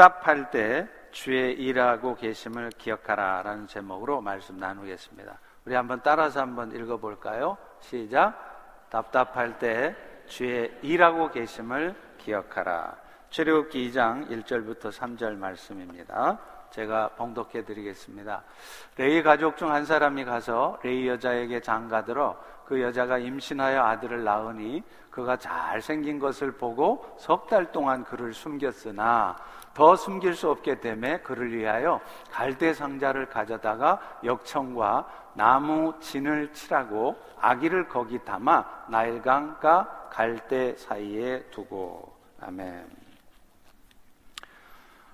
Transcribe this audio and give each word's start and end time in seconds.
답답할 0.00 0.50
때 0.50 0.88
주의 1.10 1.52
일하고 1.52 2.14
계심을 2.14 2.70
기억하라 2.78 3.42
라는 3.42 3.66
제목으로 3.66 4.22
말씀 4.22 4.56
나누겠습니다. 4.56 5.38
우리 5.66 5.74
한번 5.74 6.00
따라서 6.02 6.40
한번 6.40 6.74
읽어볼까요? 6.74 7.58
시작. 7.80 8.88
답답할 8.88 9.58
때 9.58 9.94
주의 10.26 10.72
일하고 10.80 11.30
계심을 11.30 11.94
기억하라. 12.16 12.96
출애굽기 13.28 13.90
2장 13.90 14.30
1절부터 14.30 14.90
3절 14.90 15.36
말씀입니다. 15.36 16.38
제가 16.70 17.10
봉독해 17.16 17.64
드리겠습니다. 17.66 18.42
레이 18.96 19.22
가족 19.22 19.58
중 19.58 19.70
한 19.70 19.84
사람이 19.84 20.24
가서 20.24 20.78
레이 20.82 21.08
여자에게 21.08 21.60
장가들어 21.60 22.40
그 22.64 22.80
여자가 22.80 23.18
임신하여 23.18 23.82
아들을 23.82 24.22
낳으니 24.24 24.82
그가 25.10 25.36
잘생긴 25.36 26.20
것을 26.20 26.52
보고 26.52 27.04
석 27.18 27.48
달 27.48 27.72
동안 27.72 28.04
그를 28.04 28.32
숨겼으나 28.32 29.36
더 29.80 29.96
숨길 29.96 30.34
수 30.34 30.50
없게 30.50 30.78
되매 30.78 31.20
그를 31.20 31.54
위하여 31.56 32.02
갈대 32.30 32.74
상자를 32.74 33.30
가져다가 33.30 33.98
역청과 34.22 35.30
나무 35.32 35.94
진을 36.00 36.52
칠하고 36.52 37.16
아기를 37.40 37.88
거기 37.88 38.18
담아 38.22 38.88
나일강과 38.90 40.08
갈대 40.10 40.76
사이에 40.76 41.44
두고 41.44 42.14
아멘. 42.42 42.86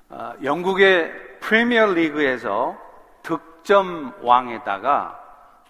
어, 0.08 0.32
영국의 0.42 1.12
프리미어 1.38 1.92
리그에서 1.92 2.76
득점 3.22 4.14
왕에다가 4.20 5.16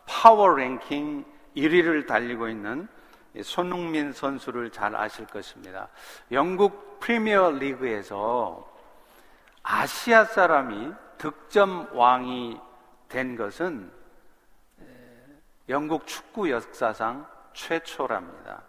파워 0.06 0.48
랭킹 0.48 1.22
1위를 1.54 2.06
달리고 2.06 2.48
있는 2.48 2.88
손흥민 3.42 4.14
선수를 4.14 4.70
잘 4.70 4.96
아실 4.96 5.26
것입니다. 5.26 5.88
영국 6.32 6.98
프리미어 7.00 7.50
리그에서 7.50 8.74
아시아 9.68 10.24
사람이 10.24 10.92
득점 11.18 11.88
왕이 11.92 12.60
된 13.08 13.34
것은 13.36 13.90
영국 15.68 16.06
축구 16.06 16.48
역사상 16.48 17.26
최초랍니다. 17.52 18.62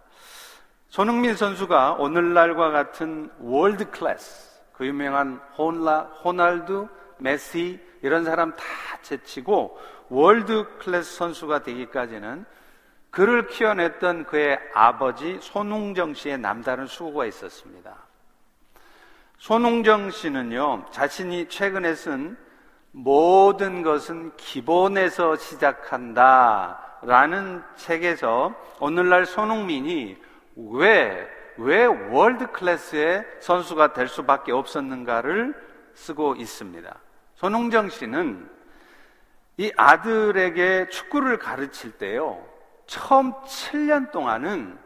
손흥민 0.90 1.36
선수가 1.36 1.94
오늘날과 2.00 2.72
같은 2.72 3.30
월드 3.40 3.92
클래스, 3.92 4.60
그 4.74 4.88
유명한 4.88 5.40
혼라, 5.56 6.02
호날두, 6.24 6.88
메시 7.20 7.80
이런 8.02 8.24
사람 8.24 8.56
다 8.56 8.64
제치고 9.04 9.80
월드 10.10 10.66
클래스 10.80 11.16
선수가 11.16 11.62
되기까지는 11.62 12.44
그를 13.12 13.46
키워냈던 13.46 14.26
그의 14.26 14.60
아버지 14.74 15.38
손웅정 15.42 16.16
씨의 16.16 16.40
남다른 16.40 16.88
수고가 16.88 17.28
있었습니다. 17.28 18.07
손웅정 19.38 20.10
씨는요, 20.10 20.86
자신이 20.92 21.48
최근에 21.48 21.94
쓴 21.96 22.38
모든 22.92 23.84
것은 23.84 24.36
기본에서 24.36 25.36
시작한다 25.36 27.00
라는 27.04 27.64
책에서 27.76 28.56
오늘날 28.80 29.26
손흥민이 29.26 30.18
왜, 30.56 31.30
왜 31.58 31.86
월드 31.86 32.48
클래스의 32.52 33.26
선수가 33.40 33.94
될 33.94 34.08
수밖에 34.08 34.52
없었는가를 34.52 35.54
쓰고 35.94 36.36
있습니다. 36.36 36.96
손웅정 37.36 37.90
씨는 37.90 38.50
이 39.58 39.72
아들에게 39.78 40.90
축구를 40.90 41.38
가르칠 41.38 41.92
때요, 41.92 42.44
처음 42.88 43.34
7년 43.44 44.12
동안은 44.12 44.78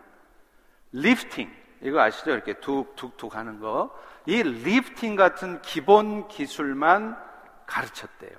리프팅, 0.91 1.49
이거 1.81 2.01
아시죠? 2.01 2.31
이렇게 2.31 2.53
툭툭툭 2.53 3.35
하는 3.35 3.59
거. 3.59 3.91
이 4.25 4.43
리프팅 4.43 5.15
같은 5.15 5.61
기본 5.61 6.27
기술만 6.27 7.17
가르쳤대요. 7.65 8.31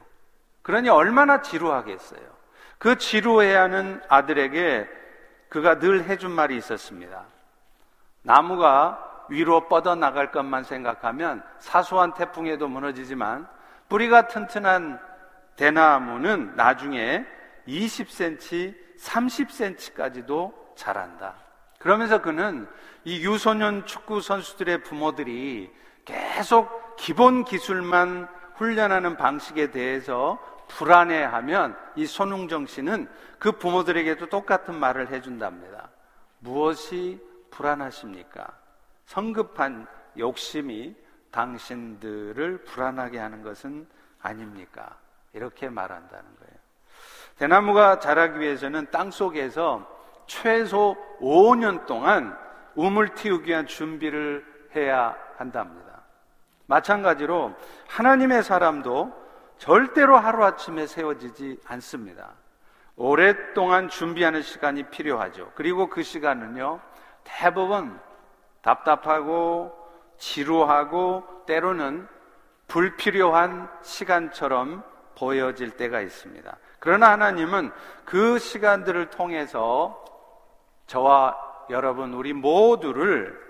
그러니 0.63 0.89
얼마나 0.89 1.43
지루하겠어요. 1.43 2.21
그 2.79 2.97
지루해하는 2.97 4.01
아들에게 4.09 4.89
그가 5.49 5.79
늘 5.79 6.05
해준 6.05 6.31
말이 6.31 6.57
있었습니다. 6.57 7.25
나무가 8.23 9.27
위로 9.29 9.69
뻗어나갈 9.69 10.31
것만 10.31 10.65
생각하면 10.65 11.43
사소한 11.59 12.15
태풍에도 12.15 12.69
무너지지만 12.69 13.47
뿌리가 13.89 14.29
튼튼한 14.29 15.01
대나무는 15.57 16.55
나중에 16.57 17.27
20cm, 17.69 18.75
30cm까지도 18.99 20.53
자란다. 20.77 21.35
그러면서 21.79 22.23
그는 22.23 22.69
이 23.05 23.25
유소년 23.27 23.85
축구 23.87 24.21
선수들의 24.21 24.83
부모들이 24.83 25.71
계속 26.05 26.97
기본 26.97 27.45
기술만 27.45 28.29
훈련하는 28.57 29.17
방식에 29.17 29.71
대해서 29.71 30.39
불안해하면 30.69 31.77
이 31.97 32.07
손웅정 32.07 32.67
씨는 32.67 33.09
그 33.39 33.53
부모들에게도 33.53 34.27
똑같은 34.27 34.75
말을 34.75 35.09
해준답니다. 35.09 35.91
무엇이 36.39 37.21
불안하십니까? 37.51 38.47
성급한 39.07 39.87
욕심이 40.19 40.95
당신들을 41.31 42.65
불안하게 42.65 43.19
하는 43.19 43.43
것은 43.43 43.87
아닙니까? 44.21 44.97
이렇게 45.33 45.69
말한다는 45.69 46.25
거예요. 46.25 46.63
대나무가 47.37 47.99
자라기 47.99 48.41
위해서는 48.41 48.87
땅 48.91 49.11
속에서 49.11 49.87
최소 50.27 50.97
5년 51.21 51.87
동안 51.87 52.39
우물 52.75 53.15
틔우기 53.15 53.51
위한 53.51 53.67
준비를 53.67 54.45
해야 54.75 55.17
한답니다. 55.37 56.03
마찬가지로 56.67 57.55
하나님의 57.89 58.43
사람도 58.43 59.13
절대로 59.59 60.17
하루아침에 60.17 60.87
세워지지 60.87 61.61
않습니다. 61.67 62.31
오랫동안 62.97 63.89
준비하는 63.89 64.43
시간이 64.43 64.85
필요하죠. 64.85 65.53
그리고 65.55 65.89
그 65.89 66.03
시간은요, 66.03 66.81
대부분 67.25 67.99
답답하고 68.63 69.77
지루하고 70.19 71.25
때로는 71.47 72.09
불필요한 72.69 73.69
시간처럼 73.83 74.83
보여질 75.17 75.73
때가 75.77 76.01
있습니다. 76.01 76.57
그러나 76.79 77.13
하나님은 77.13 77.71
그 78.05 78.39
시간들을 78.39 79.11
통해서 79.11 80.05
저와 80.87 81.52
여러분, 81.71 82.15
우리 82.15 82.33
모두를 82.33 83.41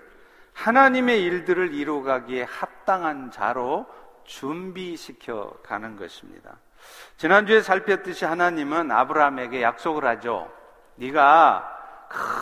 하나님의 0.53 1.23
일들을 1.23 1.73
이루가기에 1.73 2.43
합당한 2.43 3.31
자로 3.31 3.85
준비시켜 4.23 5.57
가는 5.63 5.95
것입니다. 5.95 6.57
지난주에 7.17 7.61
살폈듯이 7.61 8.25
하나님은 8.25 8.91
아브라함에게 8.91 9.61
약속을 9.61 10.05
하죠. 10.05 10.51
네가 10.95 11.69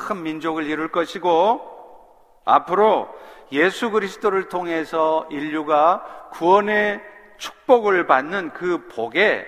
큰 0.07 0.23
민족을 0.23 0.65
이룰 0.65 0.89
것이고 0.91 2.41
앞으로 2.45 3.09
예수 3.51 3.91
그리스도를 3.91 4.49
통해서 4.49 5.27
인류가 5.29 6.29
구원의 6.31 7.01
축복을 7.37 8.07
받는 8.07 8.51
그 8.53 8.87
복의 8.87 9.45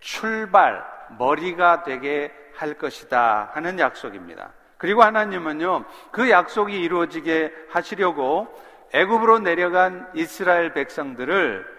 출발, 0.00 0.84
머리가 1.18 1.82
되게 1.82 2.32
할 2.54 2.74
것이다 2.74 3.50
하는 3.52 3.78
약속입니다. 3.78 4.52
그리고 4.78 5.02
하나님은요, 5.02 5.84
그 6.10 6.30
약속이 6.30 6.78
이루어지게 6.78 7.52
하시려고 7.70 8.48
애굽으로 8.92 9.40
내려간 9.40 10.08
이스라엘 10.14 10.72
백성들을 10.72 11.76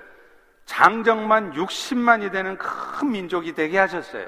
장정만 0.65 1.53
60만이 1.53 2.31
되는 2.31 2.57
큰 2.57 3.11
민족이 3.11 3.53
되게 3.53 3.77
하셨어요. 3.77 4.27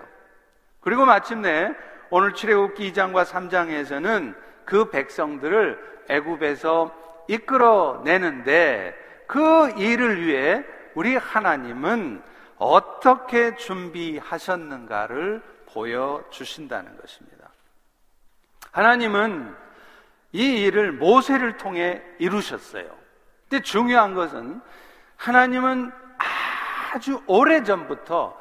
그리고 0.81 1.05
마침내 1.05 1.73
오늘 2.09 2.33
출애굽기 2.33 2.93
2장과 2.93 3.25
3장에서는 3.25 4.35
그 4.65 4.89
백성들을 4.89 6.05
애굽에서 6.09 6.95
이끌어 7.27 8.01
내는데 8.03 8.95
그 9.27 9.69
일을 9.77 10.25
위해 10.25 10.63
우리 10.95 11.15
하나님은 11.15 12.23
어떻게 12.57 13.55
준비하셨는가를 13.55 15.41
보여주신다는 15.67 16.97
것입니다. 16.97 17.38
하나님은 18.71 19.55
이 20.31 20.61
일을 20.61 20.91
모세를 20.91 21.57
통해 21.57 22.01
이루셨어요. 22.19 22.85
근데 23.49 23.63
중요한 23.63 24.13
것은 24.13 24.61
하나님은 25.17 25.91
아주 26.93 27.21
오래 27.27 27.63
전부터 27.63 28.39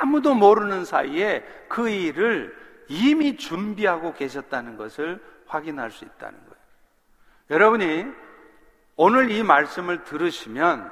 아무도 0.00 0.34
모르는 0.34 0.84
사이에 0.84 1.44
그 1.68 1.88
일을 1.88 2.56
이미 2.88 3.36
준비하고 3.36 4.14
계셨다는 4.14 4.76
것을 4.76 5.22
확인할 5.46 5.90
수 5.90 6.04
있다는 6.04 6.38
거예요. 6.38 6.56
여러분이 7.50 8.06
오늘 8.96 9.30
이 9.30 9.42
말씀을 9.42 10.04
들으시면 10.04 10.90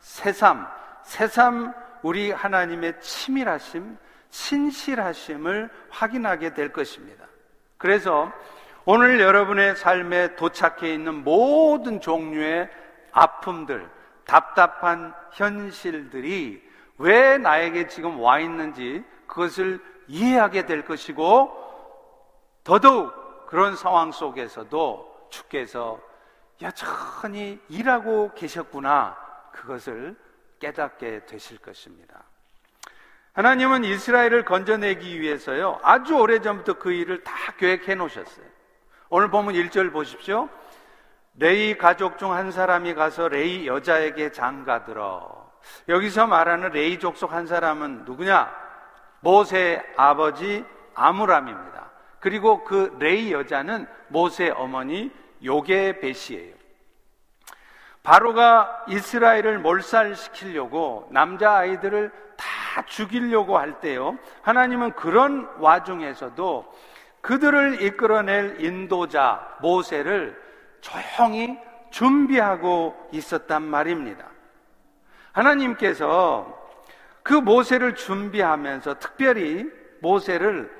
새삼, 0.00 0.66
새삼 1.02 1.74
우리 2.02 2.30
하나님의 2.30 3.00
치밀하심, 3.00 3.96
신실하심을 4.30 5.70
확인하게 5.90 6.54
될 6.54 6.72
것입니다. 6.72 7.26
그래서 7.78 8.32
오늘 8.84 9.20
여러분의 9.20 9.76
삶에 9.76 10.36
도착해 10.36 10.92
있는 10.92 11.24
모든 11.24 12.00
종류의 12.00 12.70
아픔들, 13.12 13.90
답답한 14.24 15.14
현실들이 15.32 16.62
왜 16.98 17.38
나에게 17.38 17.88
지금 17.88 18.20
와 18.20 18.38
있는지 18.38 19.04
그것을 19.26 19.80
이해하게 20.08 20.66
될 20.66 20.84
것이고 20.84 21.64
더더욱 22.64 23.46
그런 23.46 23.76
상황 23.76 24.12
속에서도 24.12 25.28
주께서 25.30 26.00
여전히 26.62 27.60
일하고 27.68 28.32
계셨구나 28.34 29.16
그것을 29.52 30.16
깨닫게 30.58 31.26
되실 31.26 31.58
것입니다. 31.58 32.24
하나님은 33.36 33.84
이스라엘을 33.84 34.46
건져내기 34.46 35.20
위해서요 35.20 35.78
아주 35.82 36.16
오래전부터 36.16 36.74
그 36.78 36.90
일을 36.90 37.22
다 37.22 37.32
계획해 37.58 37.94
놓으셨어요. 37.94 38.46
오늘 39.10 39.28
보면 39.28 39.54
1절 39.54 39.92
보십시오. 39.92 40.48
레위 41.38 41.76
가족 41.76 42.16
중 42.18 42.32
한 42.32 42.50
사람이 42.50 42.94
가서 42.94 43.28
레위 43.28 43.66
여자에게 43.66 44.32
장가들어. 44.32 45.52
여기서 45.88 46.26
말하는 46.26 46.70
레위 46.70 46.98
족속 46.98 47.32
한 47.32 47.46
사람은 47.46 48.04
누구냐? 48.06 48.50
모세 49.20 49.84
아버지 49.96 50.64
아므람입니다. 50.94 51.90
그리고 52.20 52.64
그 52.64 52.96
레위 52.98 53.32
여자는 53.32 53.86
모세 54.08 54.48
어머니 54.48 55.12
요게벳이에요. 55.44 56.54
바로가 58.02 58.84
이스라엘을 58.88 59.58
몰살시키려고 59.58 61.08
남자 61.10 61.52
아이들을 61.56 62.10
다 62.76 62.82
죽이려고 62.84 63.56
할 63.56 63.80
때요. 63.80 64.18
하나님은 64.42 64.92
그런 64.92 65.48
와중에서도 65.60 66.74
그들을 67.22 67.80
이끌어낼 67.80 68.62
인도자 68.62 69.56
모세를 69.62 70.38
조용히 70.82 71.58
준비하고 71.90 73.08
있었단 73.12 73.62
말입니다. 73.62 74.26
하나님께서 75.32 76.54
그 77.22 77.32
모세를 77.32 77.94
준비하면서 77.94 78.98
특별히 78.98 79.64
모세를 80.02 80.70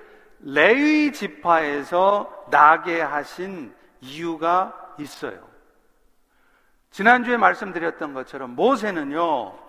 레위 0.40 1.12
지파에서 1.12 2.44
나게 2.50 3.00
하신 3.00 3.75
이유가 4.02 4.94
있어요. 4.98 5.48
지난주에 6.90 7.38
말씀드렸던 7.38 8.12
것처럼 8.12 8.54
모세는요, 8.54 9.65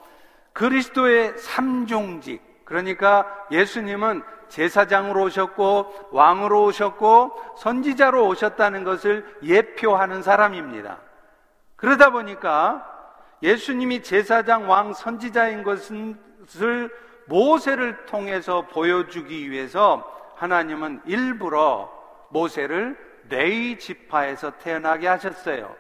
그리스도의 0.57 1.38
삼종직, 1.38 2.42
그러니까 2.65 3.27
예수님은 3.51 4.24
제사장으로 4.48 5.25
오셨고, 5.25 6.09
왕으로 6.12 6.63
오셨고, 6.63 7.57
선지자로 7.59 8.27
오셨다는 8.27 8.83
것을 8.83 9.38
예표하는 9.44 10.24
사람입니다. 10.24 10.98
그러다 11.75 12.09
보니까 12.09 12.83
예수님이 13.44 14.01
제사장, 14.01 14.68
왕, 14.68 14.94
선지자인 14.94 15.62
것을 15.62 16.89
모세를 17.25 18.07
통해서 18.07 18.63
보여주기 18.63 19.51
위해서 19.51 20.12
하나님은 20.38 21.01
일부러 21.06 21.92
모세를 22.30 22.98
레이 23.30 23.77
지파에서 23.77 24.57
태어나게 24.57 25.07
하셨어요. 25.07 25.75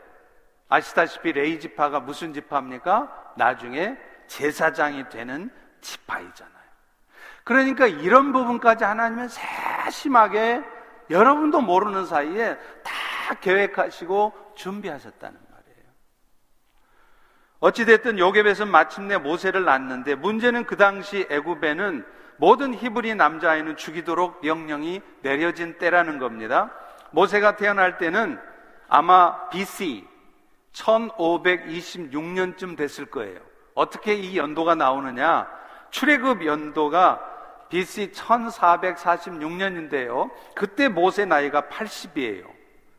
아시다시피 0.69 1.31
레이 1.31 1.59
지파가 1.59 1.99
무슨 1.99 2.31
지파입니까? 2.31 3.33
나중에 3.37 3.97
제사장이 4.27 5.09
되는 5.09 5.49
지파이잖아요. 5.81 6.57
그러니까 7.43 7.87
이런 7.87 8.33
부분까지 8.33 8.83
하나님은 8.83 9.29
세심하게 9.29 10.63
여러분도 11.09 11.61
모르는 11.61 12.05
사이에 12.05 12.57
다 12.83 13.35
계획하시고 13.39 14.53
준비하셨다는 14.55 15.39
말이에요. 15.39 15.87
어찌됐든 17.59 18.19
요괴벳은 18.19 18.69
마침내 18.69 19.17
모세를 19.17 19.63
낳는데 19.63 20.15
문제는 20.15 20.65
그 20.65 20.75
당시 20.75 21.25
애굽에는 21.29 22.05
모든 22.37 22.73
히브리 22.73 23.15
남자아이는 23.15 23.77
죽이도록 23.77 24.41
명령이 24.43 25.01
내려진 25.21 25.77
때라는 25.77 26.19
겁니다. 26.19 26.71
모세가 27.11 27.55
태어날 27.55 27.97
때는 27.97 28.37
아마 28.89 29.47
BC 29.49 30.05
1526년쯤 30.73 32.77
됐을 32.77 33.07
거예요. 33.07 33.39
어떻게 33.77 34.15
이 34.15 34.37
연도가 34.37 34.73
나오느냐? 34.73 35.47
출애굽 35.91 36.43
연도가 36.45 37.21
BC 37.69 38.11
1446년인데요. 38.11 40.31
그때 40.55 40.87
모세 40.87 41.25
나이가 41.25 41.61
80이에요. 41.61 42.45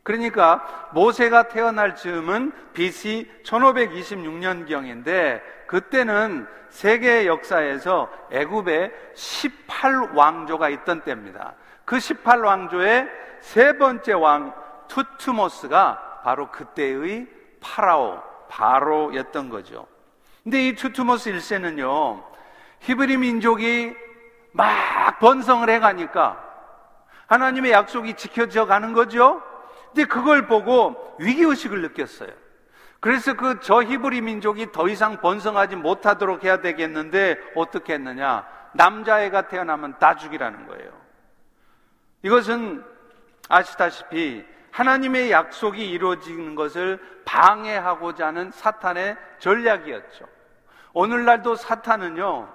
그러니까 0.04 0.88
모세가 0.92 1.48
태어날 1.48 1.96
즈음은 1.96 2.52
BC 2.74 3.28
1526년경인데 3.42 5.42
그때는 5.66 6.46
세계 6.68 7.26
역사에서 7.26 8.08
애굽에 8.30 8.92
18왕조가 9.16 10.72
있던 10.74 11.00
때입니다. 11.00 11.54
그 11.84 11.96
18왕조의 11.96 13.10
세 13.40 13.76
번째 13.76 14.12
왕 14.12 14.54
투트모스가 14.86 16.20
바로 16.22 16.52
그때의 16.52 17.26
파라오, 17.60 18.22
바로였던 18.48 19.48
거죠. 19.48 19.88
근데 20.48 20.68
이 20.68 20.74
투트모스 20.74 21.30
1세는요, 21.30 22.24
히브리 22.80 23.18
민족이 23.18 23.94
막 24.52 25.18
번성을 25.18 25.68
해가니까 25.68 26.42
하나님의 27.26 27.72
약속이 27.72 28.14
지켜져 28.14 28.64
가는 28.64 28.94
거죠. 28.94 29.42
근데 29.88 30.06
그걸 30.06 30.46
보고 30.46 31.14
위기의식을 31.18 31.82
느꼈어요. 31.82 32.30
그래서 32.98 33.34
그 33.34 33.60
저 33.60 33.82
히브리 33.82 34.22
민족이 34.22 34.72
더 34.72 34.88
이상 34.88 35.20
번성하지 35.20 35.76
못하도록 35.76 36.42
해야 36.44 36.62
되겠는데 36.62 37.36
어떻게 37.54 37.92
했느냐? 37.92 38.46
남자애가 38.72 39.48
태어나면 39.48 39.98
다 39.98 40.16
죽이라는 40.16 40.66
거예요. 40.66 40.90
이것은 42.22 42.82
아시다시피 43.50 44.46
하나님의 44.70 45.30
약속이 45.30 45.90
이루어지는 45.90 46.54
것을 46.54 46.98
방해하고자 47.26 48.28
하는 48.28 48.50
사탄의 48.50 49.18
전략이었죠. 49.40 50.37
오늘날도 50.92 51.56
사탄은요, 51.56 52.48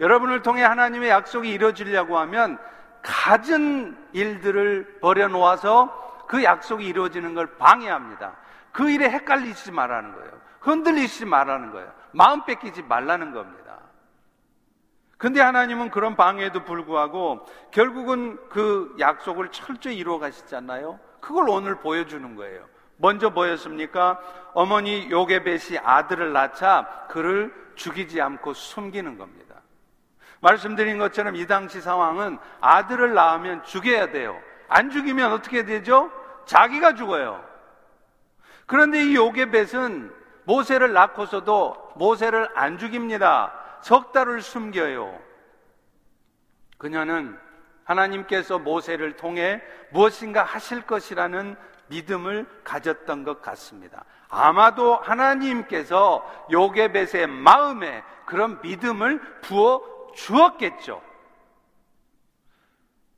여러분을 0.00 0.42
통해 0.42 0.62
하나님의 0.62 1.10
약속이 1.10 1.50
이루어지려고 1.50 2.18
하면 2.18 2.58
갖은 3.02 3.96
일들을 4.12 4.98
버려놓아서 5.00 6.26
그 6.26 6.42
약속이 6.44 6.86
이루어지는 6.86 7.34
걸 7.34 7.56
방해합니다. 7.56 8.36
그 8.72 8.90
일에 8.90 9.10
헷갈리지 9.10 9.72
말라는 9.72 10.14
거예요. 10.14 10.30
흔들리지 10.60 11.26
말라는 11.26 11.72
거예요. 11.72 11.92
마음 12.12 12.44
뺏기지 12.44 12.82
말라는 12.82 13.32
겁니다. 13.32 13.78
근데 15.18 15.40
하나님은 15.40 15.90
그런 15.90 16.16
방해에도 16.16 16.64
불구하고 16.64 17.46
결국은 17.70 18.38
그 18.48 18.94
약속을 18.98 19.50
철저히 19.50 19.98
이루어 19.98 20.18
가시잖아요. 20.18 20.98
그걸 21.20 21.48
오늘 21.50 21.78
보여주는 21.78 22.34
거예요. 22.36 22.64
먼저 23.00 23.30
보였습니까? 23.30 24.20
어머니 24.52 25.10
요게벳이 25.10 25.78
아들을 25.82 26.32
낳자 26.32 27.06
그를 27.08 27.52
죽이지 27.74 28.20
않고 28.20 28.52
숨기는 28.52 29.16
겁니다. 29.16 29.56
말씀드린 30.40 30.98
것처럼 30.98 31.36
이 31.36 31.46
당시 31.46 31.80
상황은 31.80 32.38
아들을 32.60 33.14
낳으면 33.14 33.64
죽여야 33.64 34.10
돼요. 34.10 34.38
안 34.68 34.90
죽이면 34.90 35.32
어떻게 35.32 35.64
되죠? 35.64 36.10
자기가 36.44 36.94
죽어요. 36.94 37.42
그런데 38.66 39.02
이 39.02 39.16
요게벳은 39.16 40.14
모세를 40.44 40.92
낳고서도 40.92 41.92
모세를 41.96 42.48
안 42.54 42.78
죽입니다. 42.78 43.52
석 43.80 44.12
달을 44.12 44.42
숨겨요. 44.42 45.18
그녀는 46.78 47.38
하나님께서 47.84 48.58
모세를 48.58 49.16
통해 49.16 49.62
무엇인가 49.90 50.44
하실 50.44 50.82
것이라는 50.82 51.56
믿음을 51.90 52.46
가졌던 52.64 53.24
것 53.24 53.42
같습니다. 53.42 54.04
아마도 54.28 54.96
하나님께서 54.96 56.24
요게벳의 56.50 57.26
마음에 57.26 58.02
그런 58.24 58.60
믿음을 58.62 59.20
부어 59.42 59.82
주었겠죠. 60.14 61.02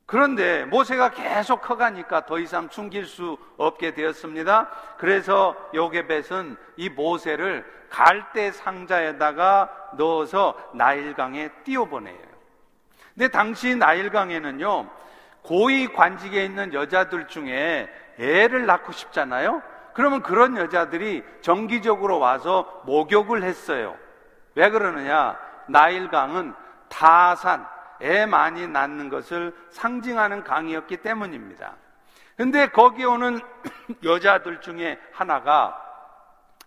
그런데 0.05 0.65
모세가 0.65 1.11
계속 1.11 1.61
커가니까 1.61 2.25
더 2.25 2.37
이상 2.37 2.67
숨길 2.69 3.05
수 3.05 3.37
없게 3.57 3.93
되었습니다. 3.93 4.69
그래서 4.97 5.55
요게벳은 5.73 6.57
이 6.77 6.89
모세를 6.89 7.65
갈대 7.89 8.51
상자에다가 8.51 9.91
넣어서 9.97 10.57
나일강에 10.73 11.49
띄워보내요. 11.63 12.33
근데 13.13 13.27
당시 13.27 13.75
나일강에는요, 13.75 14.89
고위 15.43 15.87
관직에 15.87 16.45
있는 16.45 16.73
여자들 16.73 17.27
중에 17.27 17.87
애를 18.19 18.65
낳고 18.65 18.91
싶잖아요? 18.91 19.61
그러면 19.93 20.21
그런 20.21 20.57
여자들이 20.57 21.23
정기적으로 21.41 22.19
와서 22.19 22.81
목욕을 22.85 23.43
했어요. 23.43 23.95
왜 24.55 24.69
그러느냐? 24.69 25.37
나일강은 25.67 26.53
다산, 26.89 27.65
애 28.01 28.25
많이 28.25 28.67
낳는 28.67 29.09
것을 29.09 29.55
상징하는 29.69 30.43
강이었기 30.43 30.97
때문입니다. 30.97 31.75
근데 32.35 32.67
거기 32.67 33.05
오는 33.05 33.39
여자들 34.03 34.61
중에 34.61 34.99
하나가 35.11 35.79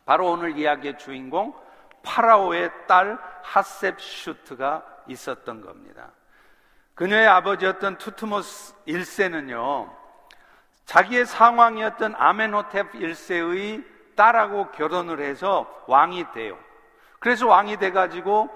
바로 0.05 0.31
오늘 0.31 0.57
이야기의 0.57 0.99
주인공 0.99 1.55
파라오의 2.03 2.71
딸 2.87 3.19
하셉슈트가 3.43 4.85
있었던 5.09 5.61
겁니다. 5.61 6.11
그녀의 6.95 7.27
아버지였던 7.27 7.99
투트모스 7.99 8.75
1세는요, 8.87 9.91
자기의 10.87 11.27
상황이었던 11.27 12.15
아멘호텝 12.17 12.93
1세의 12.93 13.85
딸하고 14.15 14.71
결혼을 14.71 15.21
해서 15.21 15.69
왕이 15.87 16.33
돼요. 16.33 16.59
그래서 17.19 17.47
왕이 17.47 17.77
돼가지고 17.77 18.49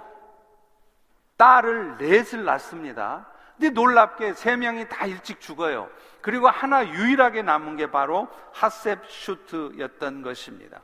딸을 1.37 1.99
넷을 1.99 2.45
낳습니다. 2.45 3.27
근데 3.59 3.71
놀랍게 3.71 4.35
세 4.35 4.57
명이 4.57 4.89
다 4.89 5.07
일찍 5.07 5.41
죽어요. 5.41 5.91
그리고 6.23 6.49
하나 6.49 6.87
유일하게 6.87 7.43
남은 7.43 7.77
게 7.77 7.91
바로 7.91 8.29
하셉슈트였던 8.53 10.23
것입니다. 10.23 10.81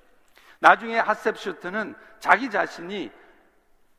나중에 0.59 0.99
하셉슈트는 0.99 1.95
자기 2.19 2.50
자신이 2.50 3.11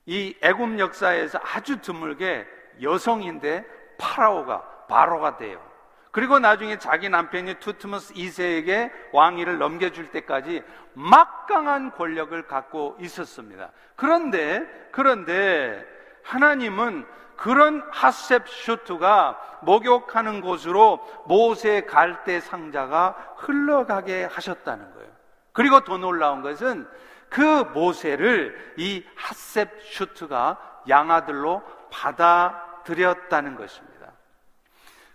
이 0.05 0.37
애굽 0.41 0.79
역사에서 0.79 1.39
아주 1.43 1.81
드물게 1.81 2.45
여성인데 2.81 3.65
파라오가 3.97 4.61
바로가 4.87 5.37
돼요. 5.37 5.61
그리고 6.11 6.39
나중에 6.39 6.77
자기 6.79 7.09
남편이 7.09 7.55
투트모스 7.55 8.13
2세에게 8.13 8.91
왕위를 9.13 9.57
넘겨줄 9.57 10.11
때까지 10.11 10.63
막강한 10.93 11.91
권력을 11.91 12.47
갖고 12.47 12.97
있었습니다. 12.99 13.71
그런데, 13.95 14.65
그런데 14.91 15.85
하나님은 16.23 17.05
그런 17.35 17.87
하셉슈트가 17.91 19.39
목욕하는 19.61 20.41
곳으로 20.41 20.99
모세 21.27 21.81
갈대 21.81 22.39
상자가 22.39 23.15
흘러가게 23.37 24.25
하셨다는 24.25 24.93
거예요. 24.93 25.09
그리고 25.53 25.81
더 25.81 25.97
놀라운 25.97 26.41
것은 26.41 26.87
그 27.29 27.41
모세를 27.73 28.73
이 28.77 29.05
하셉슈트가 29.15 30.57
양아들로 30.89 31.61
받아들였다는 31.91 33.55
것입니다. 33.55 33.86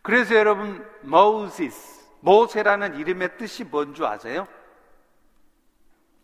그래서 0.03 0.35
여러분, 0.35 0.85
모시스, 1.03 2.03
모세라는 2.21 2.97
이름의 2.97 3.37
뜻이 3.39 3.65
뭔 3.65 3.95
줄 3.95 4.05
아세요? 4.05 4.47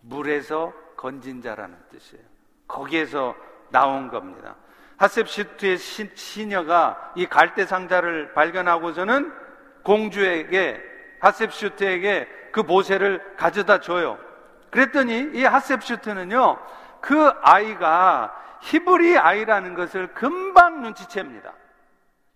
물에서 0.00 0.72
건진 0.96 1.42
자라는 1.42 1.76
뜻이에요. 1.90 2.24
거기에서 2.66 3.34
나온 3.70 4.08
겁니다. 4.08 4.56
하셉슈트의 4.96 5.78
시녀가 5.78 7.12
이 7.14 7.26
갈대 7.26 7.66
상자를 7.66 8.32
발견하고서는 8.34 9.32
공주에게 9.84 10.82
하셉슈트에게 11.20 12.28
그 12.52 12.60
모세를 12.60 13.36
가져다 13.36 13.80
줘요. 13.80 14.18
그랬더니 14.70 15.30
이 15.34 15.44
하셉슈트는요, 15.44 16.58
그 17.00 17.28
아이가 17.42 18.34
히브리 18.62 19.16
아이라는 19.18 19.74
것을 19.74 20.14
금방 20.14 20.82
눈치챕니다. 20.82 21.52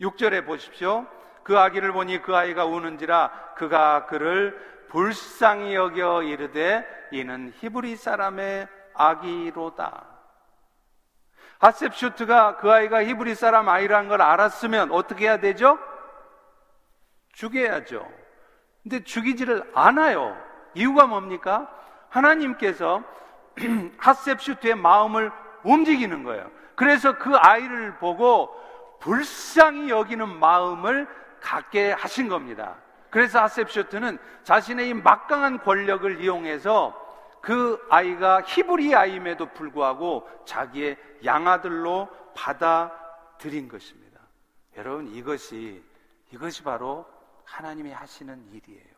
6절에 0.01 0.47
보십시오. 0.47 1.07
그 1.43 1.59
아기를 1.59 1.93
보니 1.93 2.23
그 2.23 2.37
아이가 2.37 2.65
우는지라 2.65 3.55
그가 3.57 4.07
그를 4.07 4.59
불쌍히 4.89 5.75
여겨 5.75 6.23
이르되 6.25 6.87
이는 7.13 7.53
히브리 7.57 7.97
사람의 7.97 8.69
아기로다. 8.95 10.07
하셉슈트가 11.59 12.57
그 12.57 12.71
아이가 12.71 13.05
히브리 13.05 13.35
사람 13.35 13.69
아이라는 13.69 14.09
걸 14.09 14.21
알았으면 14.21 14.91
어떻게 14.91 15.27
해야 15.27 15.39
되죠? 15.39 15.79
죽여야죠. 17.33 18.07
근데 18.83 19.05
죽이지를 19.05 19.71
않아요. 19.75 20.37
이유가 20.75 21.07
뭡니까? 21.07 21.71
하나님께서 22.09 23.03
하셉슈트의 23.99 24.75
마음을 24.75 25.31
움직이는 25.63 26.25
거예요. 26.25 26.51
그래서 26.75 27.17
그 27.17 27.35
아이를 27.37 27.97
보고 27.99 28.55
불쌍히 29.01 29.89
여기는 29.89 30.29
마음을 30.29 31.07
갖게 31.43 31.93
하신 31.93 32.29
겁니다. 32.29 32.77
그래서 33.11 33.43
하셉슈트는 33.43 34.19
자신의 34.45 34.89
이 34.89 34.95
막강한 34.95 35.63
권력을 35.63 36.21
이용해서 36.23 36.99
그 37.43 37.85
아이가 37.91 38.41
히브리 38.43 38.95
아이임에도 38.95 39.47
불구하고 39.53 40.29
자기의 40.47 40.97
양아들로 41.25 42.09
받아들인 42.35 43.69
것입니다. 43.69 44.21
여러분 44.77 45.09
이것이 45.09 45.83
이것이 46.31 46.63
바로 46.63 47.05
하나님이 47.45 47.93
하시는 47.93 48.49
일이에요. 48.51 48.93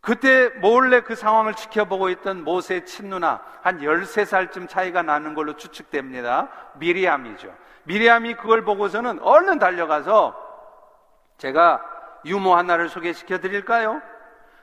그때 0.00 0.48
몰래 0.48 1.00
그 1.00 1.14
상황을 1.14 1.54
지켜보고 1.54 2.10
있던 2.10 2.44
모세의 2.44 2.86
친누나 2.86 3.40
한 3.62 3.78
13살쯤 3.78 4.68
차이가 4.68 5.02
나는 5.02 5.34
걸로 5.34 5.56
추측됩니다. 5.56 6.48
미리암이죠. 6.74 7.56
미리암이 7.84 8.34
그걸 8.34 8.62
보고서는 8.64 9.20
얼른 9.20 9.58
달려가서 9.58 10.36
제가 11.38 11.82
유모 12.24 12.54
하나를 12.54 12.88
소개시켜 12.88 13.38
드릴까요? 13.38 14.00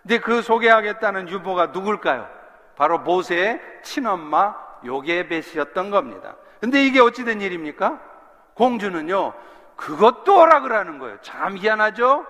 근데 0.01 0.19
그 0.19 0.41
소개하겠다는 0.41 1.29
유모가 1.29 1.67
누굴까요? 1.67 2.27
바로 2.75 2.99
모세의 2.99 3.61
친엄마 3.83 4.55
요게벳이었던 4.85 5.91
겁니다. 5.91 6.35
근데 6.61 6.83
이게 6.85 7.01
어찌된 7.01 7.41
일입니까? 7.41 7.99
공주는요, 8.53 9.33
그것도 9.75 10.41
오라 10.41 10.61
그러는 10.61 10.99
거예요. 10.99 11.17
참 11.21 11.57
희한하죠? 11.57 12.25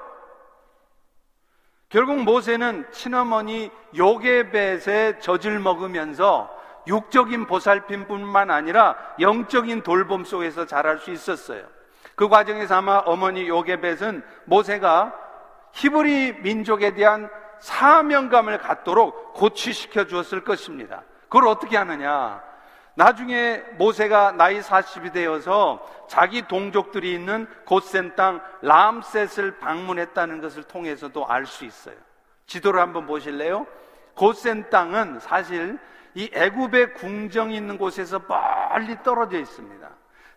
결국 1.89 2.21
모세는 2.23 2.91
친어머니 2.91 3.71
요게벳의 3.95 5.19
젖을 5.19 5.59
먹으면서 5.59 6.55
육적인 6.89 7.45
보살핌뿐만 7.45 8.51
아니라 8.51 8.97
영적인 9.19 9.83
돌봄 9.83 10.25
속에서 10.25 10.65
자랄 10.65 10.97
수 10.97 11.11
있었어요. 11.11 11.63
그 12.15 12.27
과정에서 12.27 12.75
아마 12.75 12.97
어머니 12.97 13.47
요게벳은 13.47 14.23
모세가 14.45 15.13
히브리 15.71 16.41
민족에 16.41 16.93
대한 16.93 17.29
사명감을 17.59 18.57
갖도록 18.57 19.33
고취시켜 19.33 20.05
주었을 20.05 20.43
것입니다. 20.43 21.03
그걸 21.23 21.47
어떻게 21.47 21.77
하느냐? 21.77 22.41
나중에 22.95 23.63
모세가 23.77 24.33
나이 24.33 24.59
40이 24.59 25.13
되어서 25.13 25.85
자기 26.09 26.41
동족들이 26.41 27.13
있는 27.13 27.47
고센 27.65 28.15
땅 28.15 28.41
람셋을 28.61 29.59
방문했다는 29.59 30.41
것을 30.41 30.63
통해서도 30.63 31.25
알 31.27 31.45
수 31.45 31.63
있어요. 31.65 31.95
지도를 32.47 32.81
한번 32.81 33.05
보실래요? 33.05 33.67
고센 34.15 34.69
땅은 34.69 35.19
사실 35.19 35.79
이 36.15 36.29
애굽의 36.33 36.93
궁정이 36.95 37.55
있는 37.55 37.77
곳에서 37.77 38.21
멀리 38.27 39.01
떨어져 39.03 39.37
있습니다. 39.39 39.89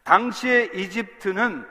당시에 0.04 0.70
이집트는 0.74 1.66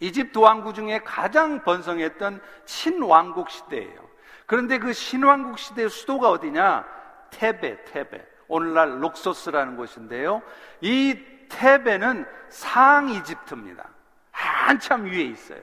이집트 0.00 0.38
왕국 0.38 0.74
중에 0.74 1.00
가장 1.04 1.62
번성했던 1.62 2.40
신왕국 2.66 3.50
시대예요. 3.50 4.06
그런데 4.46 4.78
그 4.78 4.92
신왕국 4.92 5.58
시대의 5.58 5.88
수도가 5.88 6.30
어디냐? 6.30 6.84
테베, 7.30 7.84
테베. 7.84 8.24
오늘날 8.48 9.00
룩소스라는 9.00 9.76
곳인데요. 9.76 10.42
이 10.80 11.18
테베는 11.48 12.26
상 12.48 13.08
이집트입니다. 13.08 13.88
한참 14.30 15.06
위에 15.06 15.22
있어요. 15.22 15.62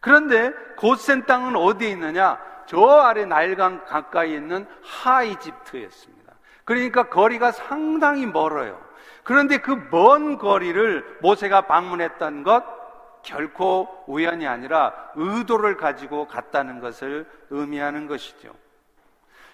그런데 0.00 0.52
고센 0.76 1.26
땅은 1.26 1.54
어디에 1.54 1.90
있느냐? 1.90 2.38
저 2.66 2.84
아래 2.86 3.24
나일강 3.24 3.84
가까이 3.84 4.34
있는 4.34 4.66
하 4.82 5.22
이집트였습니다. 5.22 6.11
그러니까 6.64 7.08
거리가 7.08 7.52
상당히 7.52 8.26
멀어요. 8.26 8.80
그런데 9.24 9.58
그 9.58 9.88
먼 9.90 10.38
거리를 10.38 11.18
모세가 11.20 11.62
방문했던 11.62 12.42
것 12.42 12.64
결코 13.22 13.88
우연이 14.06 14.46
아니라 14.46 14.92
의도를 15.14 15.76
가지고 15.76 16.26
갔다는 16.26 16.80
것을 16.80 17.26
의미하는 17.50 18.08
것이죠. 18.08 18.52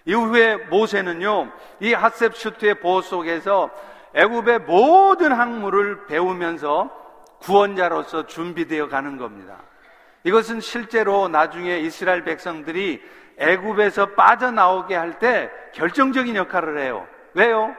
이후에 0.07 0.57
모세는요, 0.57 1.53
이 1.81 1.93
하셉슈트의 1.93 2.81
보호 2.81 3.03
속에서 3.03 3.71
애굽의 4.15 4.61
모든 4.61 5.33
학문을 5.33 6.07
배우면서 6.07 6.91
구원자로서 7.41 8.27
준비되어 8.27 8.89
가는 8.89 9.19
겁니다. 9.19 9.59
이것은 10.25 10.61
실제로 10.61 11.29
나중에 11.29 11.79
이스라엘 11.81 12.25
백성들이 12.25 13.03
애굽에서 13.39 14.11
빠져나오게 14.11 14.95
할 14.95 15.19
때 15.19 15.51
결정적인 15.73 16.35
역할을 16.37 16.79
해요. 16.79 17.07
왜요? 17.35 17.75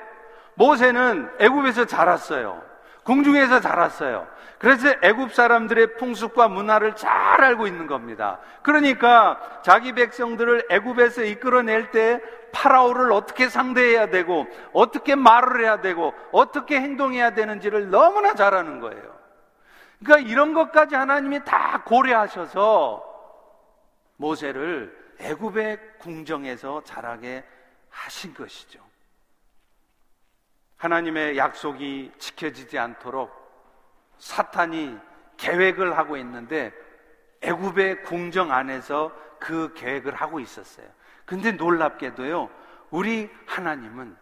모세는 0.56 1.30
애굽에서 1.40 1.86
자랐어요. 1.86 2.62
궁중에서 3.04 3.60
자랐어요. 3.60 4.28
그래서 4.58 4.90
애굽 5.02 5.34
사람들의 5.34 5.96
풍습과 5.98 6.50
문화를 6.50 6.96
잘 6.96 7.12
알고 7.42 7.66
있는 7.66 7.88
겁니다. 7.88 8.40
그러니까 8.62 9.40
자기 9.64 9.94
백성들을 9.94 10.68
애굽에서 10.70 11.24
이끌어낼 11.24 11.92
때 11.92 12.22
파라오를 12.52 13.12
어떻게 13.14 13.48
상대해야 13.48 14.08
되고 14.08 14.48
어떻게 14.74 15.16
말을 15.16 15.64
해야 15.64 15.80
되고 15.80 16.14
어떻게 16.32 16.80
행동해야 16.80 17.32
되는지를 17.32 17.90
너무나 17.90 18.34
잘 18.34 18.54
아는 18.54 18.80
거예요. 18.82 19.02
그러니까 20.04 20.30
이런 20.30 20.54
것까지 20.54 20.96
하나님이 20.96 21.44
다 21.46 21.82
고려하셔서 21.86 23.04
모세를 24.18 24.99
애굽의 25.20 25.98
궁정에서 26.00 26.84
자라게 26.84 27.44
하신 27.90 28.34
것이죠. 28.34 28.80
하나님의 30.78 31.38
약속이 31.38 32.14
지켜지지 32.18 32.78
않도록 32.80 33.30
사탄이 34.18 34.98
계획을 35.38 35.98
하고 35.98 36.18
있는데 36.18 36.74
애굽의 37.42 38.04
궁정 38.04 38.52
안에서 38.52 39.12
그 39.40 39.74
계획을 39.76 40.16
하고 40.16 40.40
있었어요. 40.40 40.88
근데 41.26 41.52
놀랍게도요, 41.52 42.50
우리 42.90 43.30
하나님은 43.46 44.16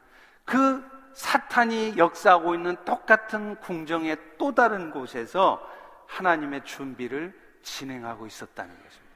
그 0.45 0.83
사탄이 1.13 1.95
역사하고 1.97 2.53
있는 2.53 2.75
똑같은 2.85 3.55
궁정의 3.61 4.17
또 4.37 4.53
다른 4.53 4.91
곳에서 4.91 5.67
하나님의 6.05 6.63
준비를 6.63 7.33
진행하고 7.63 8.27
있었다는 8.27 8.71
것입니다. 8.83 9.06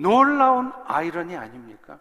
놀라운 0.00 0.72
아이러니 0.86 1.36
아닙니까? 1.36 1.98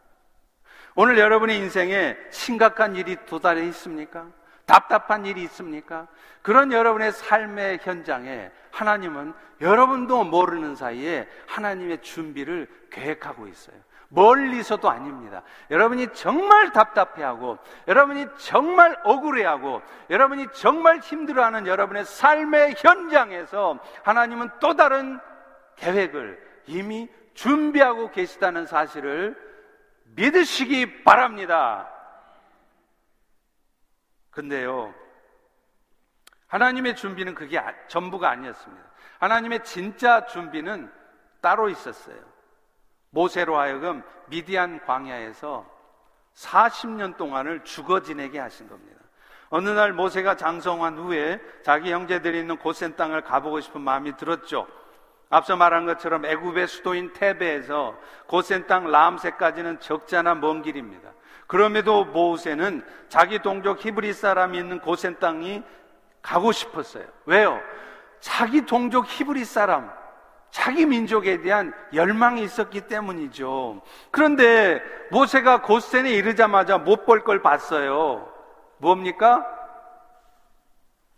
오늘 0.95 1.17
여러분의 1.17 1.57
인생에 1.57 2.17
심각한 2.31 2.95
일이 2.95 3.17
도달해 3.25 3.65
있습니까? 3.67 4.27
답답한 4.65 5.25
일이 5.25 5.43
있습니까? 5.43 6.07
그런 6.41 6.71
여러분의 6.71 7.11
삶의 7.11 7.79
현장에 7.81 8.51
하나님은 8.71 9.33
여러분도 9.61 10.23
모르는 10.25 10.75
사이에 10.75 11.27
하나님의 11.47 12.01
준비를 12.01 12.67
계획하고 12.91 13.47
있어요. 13.47 13.75
멀리서도 14.09 14.89
아닙니다. 14.89 15.43
여러분이 15.69 16.13
정말 16.13 16.71
답답해하고, 16.71 17.59
여러분이 17.87 18.25
정말 18.37 18.99
억울해하고, 19.03 19.81
여러분이 20.09 20.47
정말 20.53 20.97
힘들어하는 20.99 21.67
여러분의 21.67 22.05
삶의 22.05 22.75
현장에서 22.77 23.79
하나님은 24.03 24.49
또 24.59 24.75
다른 24.75 25.19
계획을 25.75 26.49
이미 26.65 27.09
준비하고 27.39 28.11
계시다는 28.11 28.65
사실을 28.65 29.33
믿으시기 30.15 31.05
바랍니다. 31.05 31.89
근데요, 34.29 34.93
하나님의 36.47 36.97
준비는 36.97 37.35
그게 37.35 37.57
아, 37.57 37.73
전부가 37.87 38.29
아니었습니다. 38.31 38.83
하나님의 39.19 39.63
진짜 39.63 40.25
준비는 40.25 40.91
따로 41.39 41.69
있었어요. 41.69 42.17
모세로 43.11 43.57
하여금 43.57 44.03
미디안 44.27 44.83
광야에서 44.85 45.65
40년 46.35 47.15
동안을 47.15 47.63
죽어 47.63 48.01
지내게 48.01 48.37
하신 48.37 48.67
겁니다. 48.67 48.99
어느 49.49 49.69
날 49.69 49.93
모세가 49.93 50.35
장성한 50.35 50.97
후에 50.97 51.41
자기 51.63 51.93
형제들이 51.93 52.39
있는 52.39 52.57
고센 52.57 52.97
땅을 52.97 53.21
가보고 53.21 53.61
싶은 53.61 53.79
마음이 53.79 54.17
들었죠. 54.17 54.67
앞서 55.29 55.55
말한 55.55 55.85
것처럼 55.85 56.25
애굽의 56.25 56.67
수도인 56.67 57.13
테베에서 57.13 57.95
고센 58.27 58.65
땅 58.67 58.89
람세까지는 58.91 59.79
적잖아 59.79 60.35
먼 60.35 60.61
길입니다. 60.61 61.09
그럼에도 61.47 62.05
모세는 62.05 62.83
자기 63.09 63.39
동족 63.39 63.83
히브리 63.83 64.13
사람이 64.13 64.57
있는 64.57 64.79
고센 64.79 65.17
땅이 65.19 65.63
가고 66.21 66.51
싶었어요. 66.51 67.05
왜요? 67.25 67.59
자기 68.19 68.65
동족 68.65 69.05
히브리 69.07 69.45
사람, 69.45 69.89
자기 70.51 70.85
민족에 70.85 71.41
대한 71.41 71.73
열망이 71.93 72.43
있었기 72.43 72.81
때문이죠. 72.81 73.81
그런데 74.11 74.81
모세가 75.11 75.61
고센에 75.61 76.09
이르자마자 76.11 76.77
못 76.77 77.05
볼 77.05 77.23
걸 77.23 77.41
봤어요. 77.41 78.27
뭡니까? 78.77 79.45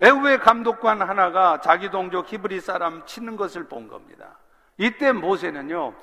애후의 0.04 0.40
감독관 0.40 1.02
하나가 1.02 1.60
자기 1.62 1.90
동족 1.90 2.32
히브리 2.32 2.60
사람 2.60 3.06
치는 3.06 3.36
것을 3.36 3.66
본 3.68 3.88
겁니다. 3.88 4.38
이때 4.78 5.12
모세는요, 5.12 5.94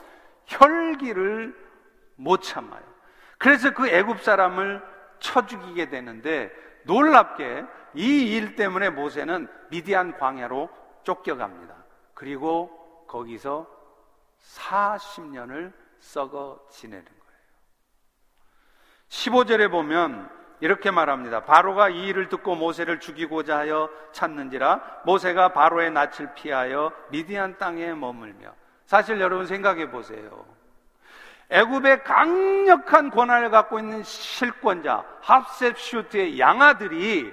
혈기를 0.47 1.57
못 2.17 2.43
참아요. 2.43 2.83
그래서 3.39 3.73
그 3.73 3.89
애굽 3.89 4.23
사람을 4.23 4.83
쳐 5.19 5.47
죽이게 5.47 5.89
되는데 5.89 6.51
놀랍게 6.85 7.65
이 7.95 8.37
일 8.37 8.55
때문에 8.55 8.91
모세는 8.91 9.49
미디안 9.71 10.17
광야로 10.19 10.69
쫓겨갑니다. 11.03 11.75
그리고 12.15 13.05
거기서 13.09 13.67
40년을 14.57 15.73
썩어 15.99 16.65
지내는 16.71 17.05
거예요. 17.05 17.43
15절에 19.09 19.71
보면 19.71 20.31
이렇게 20.61 20.91
말합니다. 20.91 21.45
바로가 21.45 21.89
이 21.89 22.07
일을 22.09 22.29
듣고 22.29 22.55
모세를 22.57 23.01
죽이고자 23.01 23.59
하여 23.59 23.89
찾는지라 24.13 25.03
모세가 25.05 25.53
바로의 25.53 25.91
낯을 25.93 26.35
피하여 26.35 26.93
미디안 27.11 27.59
땅에 27.59 27.93
머물며 27.95 28.53
사실 28.87 29.21
여러분 29.21 29.47
생각해 29.47 29.91
보세요. 29.91 30.45
애굽의 31.51 32.05
강력한 32.05 33.11
권한을 33.11 33.51
갖고 33.51 33.79
있는 33.79 34.03
실권자 34.03 35.05
합셉슈트의 35.23 36.39
양아들이 36.39 37.33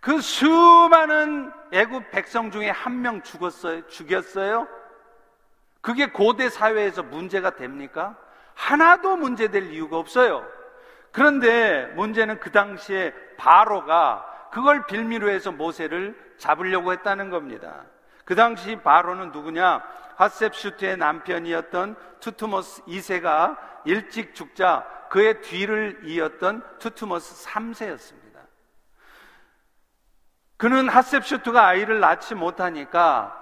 그 0.00 0.20
수많은 0.20 1.52
애굽 1.72 2.10
백성 2.10 2.50
중에 2.50 2.70
한 2.70 3.00
명 3.02 3.22
죽었어요? 3.22 3.86
죽였어요? 3.86 4.66
그게 5.80 6.06
고대 6.06 6.48
사회에서 6.48 7.02
문제가 7.02 7.50
됩니까? 7.50 8.16
하나도 8.54 9.16
문제될 9.16 9.72
이유가 9.72 9.98
없어요. 9.98 10.44
그런데 11.12 11.86
문제는 11.94 12.40
그 12.40 12.50
당시에 12.50 13.12
바로가 13.36 14.48
그걸 14.50 14.86
빌미로 14.86 15.30
해서 15.30 15.52
모세를 15.52 16.16
잡으려고 16.38 16.92
했다는 16.92 17.30
겁니다. 17.30 17.84
그 18.24 18.34
당시 18.34 18.76
바로는 18.76 19.30
누구냐? 19.30 19.82
하셉슈트의 20.16 20.96
남편이었던 20.96 21.96
투트모스 22.20 22.84
2세가 22.84 23.56
일찍 23.84 24.34
죽자 24.34 24.86
그의 25.10 25.40
뒤를 25.42 26.00
이었던 26.04 26.62
투트모스 26.78 27.46
3세였습니다. 27.46 28.40
그는 30.56 30.88
하셉슈트가 30.88 31.66
아이를 31.66 32.00
낳지 32.00 32.34
못하니까 32.34 33.38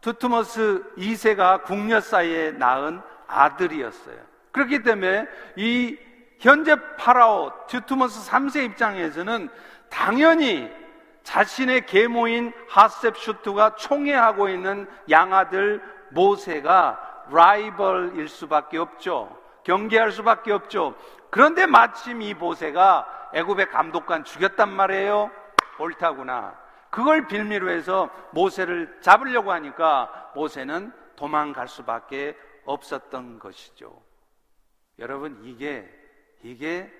투트모스 0.00 0.94
2세가 0.96 1.64
궁녀 1.64 2.00
사이에 2.00 2.52
낳은 2.52 3.00
아들이었어요. 3.26 4.16
그렇기 4.52 4.82
때문에 4.82 5.26
이 5.56 5.98
현재 6.40 6.74
파라오 6.96 7.52
투트모스 7.66 8.30
3세 8.30 8.64
입장에서는 8.64 9.50
당연히 9.90 10.70
자신의 11.22 11.84
계모인 11.84 12.52
하셉슈트가 12.66 13.76
총애하고 13.76 14.48
있는 14.48 14.88
양아들 15.10 15.82
모세가 16.10 17.26
라이벌일 17.30 18.26
수밖에 18.28 18.78
없죠. 18.78 19.38
경계할 19.64 20.12
수밖에 20.12 20.50
없죠. 20.50 20.94
그런데 21.28 21.66
마침 21.66 22.22
이 22.22 22.32
모세가 22.32 23.30
애굽의 23.34 23.68
감독관 23.68 24.24
죽였단 24.24 24.72
말이에요. 24.72 25.30
옳다구나. 25.78 26.58
그걸 26.88 27.28
빌미로 27.28 27.70
해서 27.70 28.08
모세를 28.30 28.98
잡으려고 29.02 29.52
하니까 29.52 30.32
모세는 30.34 30.92
도망갈 31.16 31.68
수밖에 31.68 32.36
없었던 32.64 33.38
것이죠. 33.38 34.02
여러분 34.98 35.38
이게 35.44 35.99
이게 36.42 36.90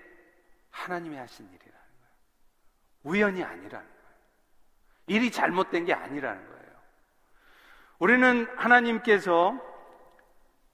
하나님이 0.71 1.17
하신 1.17 1.45
일이라는 1.45 1.71
거예요. 1.71 2.13
우연이 3.03 3.43
아니라는 3.43 3.69
거예요. 3.69 3.91
일이 5.07 5.31
잘못된 5.31 5.85
게 5.85 5.93
아니라는 5.93 6.47
거예요. 6.47 6.61
우리는 7.99 8.47
하나님께서 8.55 9.55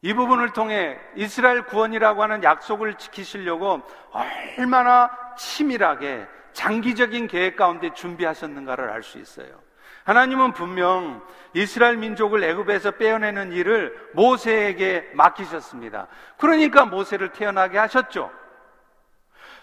이 0.01 0.13
부분을 0.13 0.53
통해 0.53 0.99
이스라엘 1.15 1.63
구원이라고 1.65 2.21
하는 2.21 2.43
약속을 2.43 2.95
지키시려고 2.95 3.82
얼마나 4.12 5.10
치밀하게 5.36 6.27
장기적인 6.53 7.27
계획 7.27 7.56
가운데 7.56 7.93
준비하셨는가를 7.93 8.89
알 8.89 9.03
수 9.03 9.17
있어요. 9.17 9.62
하나님은 10.06 10.53
분명 10.53 11.21
이스라엘 11.53 11.97
민족을 11.97 12.43
애굽에서 12.43 12.91
빼어내는 12.91 13.51
일을 13.51 14.12
모세에게 14.13 15.12
맡기셨습니다. 15.13 16.08
그러니까 16.38 16.86
모세를 16.86 17.34
태어나게 17.34 17.77
하셨죠. 17.77 18.32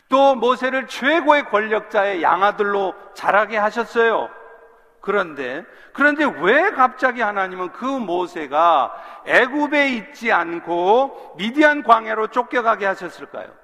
또 0.09 0.35
모세를 0.35 0.87
최고의 0.87 1.47
권력자의 1.47 2.23
양아들로 2.23 2.95
자라게 3.15 3.57
하셨어요. 3.57 4.31
그런데 5.01 5.65
그런데 5.93 6.25
왜 6.25 6.71
갑자기 6.71 7.21
하나님은 7.21 7.73
그 7.73 7.85
모세가 7.85 9.23
애굽에 9.27 9.91
있지 9.91 10.33
않고 10.33 11.35
미디안 11.37 11.83
광야로 11.83 12.29
쫓겨가게 12.29 12.87
하셨을까요? 12.87 13.55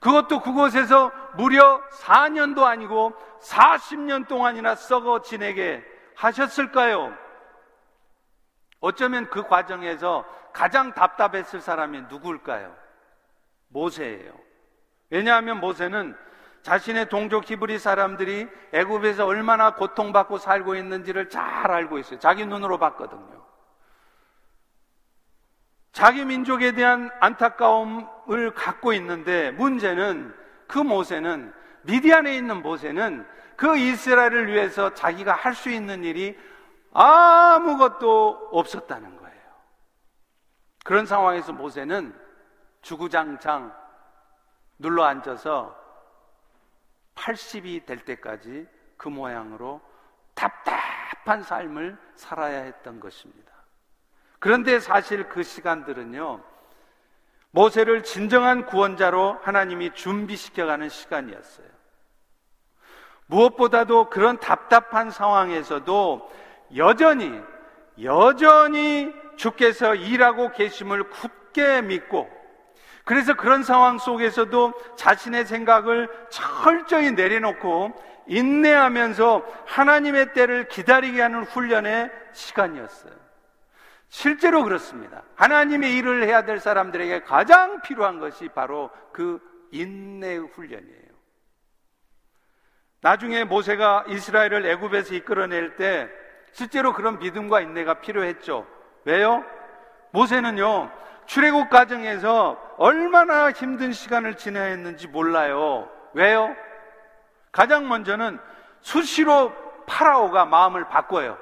그것도 0.00 0.40
그곳에서 0.40 1.12
무려 1.36 1.80
4년도 2.00 2.64
아니고 2.64 3.12
40년 3.40 4.26
동안이나 4.26 4.74
썩어 4.74 5.22
지내게 5.22 5.84
하셨을까요? 6.16 7.16
어쩌면 8.80 9.30
그 9.30 9.44
과정에서 9.44 10.24
가장 10.52 10.92
답답했을 10.92 11.60
사람이 11.60 12.02
누구일까요? 12.10 12.74
모세예요. 13.68 14.32
왜냐하면 15.12 15.60
모세는 15.60 16.16
자신의 16.62 17.10
동족 17.10 17.48
히브리 17.48 17.78
사람들이 17.78 18.48
애굽에서 18.72 19.26
얼마나 19.26 19.74
고통받고 19.74 20.38
살고 20.38 20.74
있는지를 20.74 21.28
잘 21.28 21.70
알고 21.70 21.98
있어요. 21.98 22.18
자기 22.18 22.46
눈으로 22.46 22.78
봤거든요. 22.78 23.44
자기 25.92 26.24
민족에 26.24 26.72
대한 26.72 27.10
안타까움을 27.20 28.54
갖고 28.54 28.94
있는데 28.94 29.50
문제는 29.50 30.34
그 30.66 30.78
모세는 30.78 31.52
미디안에 31.82 32.34
있는 32.34 32.62
모세는 32.62 33.26
그 33.56 33.76
이스라엘을 33.76 34.50
위해서 34.50 34.94
자기가 34.94 35.34
할 35.34 35.52
수 35.54 35.68
있는 35.68 36.04
일이 36.04 36.38
아무것도 36.94 38.48
없었다는 38.50 39.18
거예요. 39.18 39.42
그런 40.84 41.04
상황에서 41.04 41.52
모세는 41.52 42.18
주구장창 42.80 43.81
눌러 44.82 45.04
앉아서 45.04 45.80
80이 47.14 47.86
될 47.86 48.04
때까지 48.04 48.66
그 48.96 49.08
모양으로 49.08 49.80
답답한 50.34 51.42
삶을 51.42 51.96
살아야 52.16 52.62
했던 52.62 53.00
것입니다. 53.00 53.52
그런데 54.38 54.80
사실 54.80 55.28
그 55.28 55.44
시간들은요, 55.44 56.42
모세를 57.52 58.02
진정한 58.02 58.66
구원자로 58.66 59.38
하나님이 59.42 59.94
준비시켜가는 59.94 60.88
시간이었어요. 60.88 61.68
무엇보다도 63.26 64.10
그런 64.10 64.38
답답한 64.40 65.10
상황에서도 65.10 66.32
여전히, 66.76 67.40
여전히 68.02 69.14
주께서 69.36 69.94
일하고 69.94 70.50
계심을 70.50 71.08
굳게 71.10 71.82
믿고 71.82 72.41
그래서 73.04 73.34
그런 73.34 73.62
상황 73.62 73.98
속에서도 73.98 74.74
자신의 74.96 75.46
생각을 75.46 76.08
철저히 76.30 77.12
내려놓고 77.12 77.92
인내하면서 78.26 79.44
하나님의 79.66 80.32
때를 80.32 80.68
기다리게 80.68 81.20
하는 81.20 81.42
훈련의 81.42 82.10
시간이었어요. 82.32 83.12
실제로 84.08 84.62
그렇습니다. 84.62 85.22
하나님의 85.36 85.96
일을 85.96 86.24
해야 86.24 86.44
될 86.44 86.60
사람들에게 86.60 87.22
가장 87.22 87.80
필요한 87.80 88.20
것이 88.20 88.48
바로 88.48 88.90
그 89.12 89.40
인내 89.72 90.36
훈련이에요. 90.36 91.12
나중에 93.00 93.44
모세가 93.44 94.04
이스라엘을 94.08 94.66
애굽에서 94.66 95.14
이끌어낼 95.14 95.76
때 95.76 96.08
실제로 96.52 96.92
그런 96.92 97.18
믿음과 97.18 97.62
인내가 97.62 97.94
필요했죠. 97.94 98.66
왜요? 99.04 99.44
모세는요, 100.12 100.90
출애굽 101.26 101.70
과정에서 101.70 102.71
얼마나 102.82 103.52
힘든 103.52 103.92
시간을 103.92 104.36
지내야 104.36 104.64
했는지 104.64 105.06
몰라요. 105.06 105.88
왜요? 106.14 106.52
가장 107.52 107.86
먼저는 107.86 108.40
수시로 108.80 109.52
파라오가 109.86 110.46
마음을 110.46 110.88
바꿔요. 110.88 111.38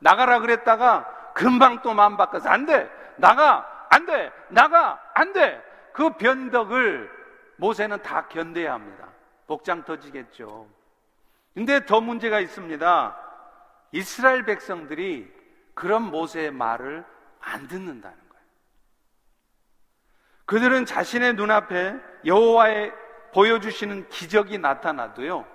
나가라 0.00 0.40
그랬다가 0.40 1.08
금방 1.32 1.80
또 1.82 1.94
마음 1.94 2.16
바꿔서 2.16 2.48
안 2.48 2.66
돼! 2.66 2.90
나가! 3.18 3.86
안 3.88 4.04
돼! 4.04 4.32
나가! 4.48 5.00
안 5.14 5.32
돼! 5.32 5.62
그 5.92 6.10
변덕을 6.14 7.08
모세는 7.58 8.02
다 8.02 8.26
견뎌야 8.26 8.74
합니다. 8.74 9.06
복장 9.46 9.84
터지겠죠. 9.84 10.66
근데 11.54 11.86
더 11.86 12.00
문제가 12.00 12.40
있습니다. 12.40 13.16
이스라엘 13.92 14.44
백성들이 14.44 15.32
그런 15.74 16.02
모세의 16.02 16.50
말을 16.50 17.04
안 17.38 17.68
거예요. 17.68 18.19
그들은 20.50 20.84
자신의 20.84 21.34
눈앞에 21.34 21.94
여호와의 22.26 22.92
보여주시는 23.32 24.08
기적이 24.08 24.58
나타나도요, 24.58 25.46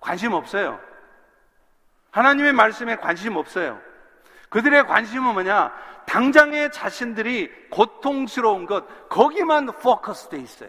관심 0.00 0.34
없어요. 0.34 0.78
하나님의 2.10 2.52
말씀에 2.52 2.96
관심 2.96 3.36
없어요. 3.36 3.80
그들의 4.50 4.86
관심은 4.86 5.32
뭐냐? 5.32 5.72
당장의 6.04 6.72
자신들이 6.72 7.50
고통스러운 7.70 8.66
것, 8.66 9.08
거기만 9.08 9.64
포커스 9.80 10.28
돼 10.28 10.36
있어요. 10.36 10.68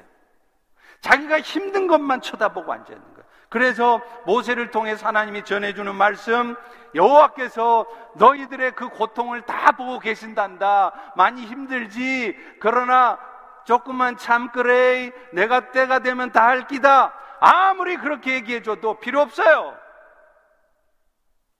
자기가 1.01 1.41
힘든 1.41 1.87
것만 1.87 2.21
쳐다보고 2.21 2.71
앉아 2.71 2.93
있는 2.93 3.03
거예요. 3.13 3.25
그래서 3.49 3.99
모세를 4.25 4.71
통해서 4.71 5.05
하나님이 5.05 5.43
전해주는 5.43 5.93
말씀, 5.93 6.55
여호와께서 6.95 7.87
너희들의 8.15 8.71
그 8.71 8.87
고통을 8.87 9.41
다 9.41 9.73
보고 9.73 9.99
계신단다. 9.99 10.93
많이 11.17 11.45
힘들지. 11.45 12.37
그러나 12.61 13.19
조금만 13.65 14.17
참그래. 14.17 15.11
내가 15.33 15.71
때가 15.71 15.99
되면 15.99 16.31
다 16.31 16.45
할 16.47 16.67
기다. 16.67 17.13
아무리 17.39 17.97
그렇게 17.97 18.35
얘기해줘도 18.35 18.99
필요 18.99 19.19
없어요. 19.21 19.77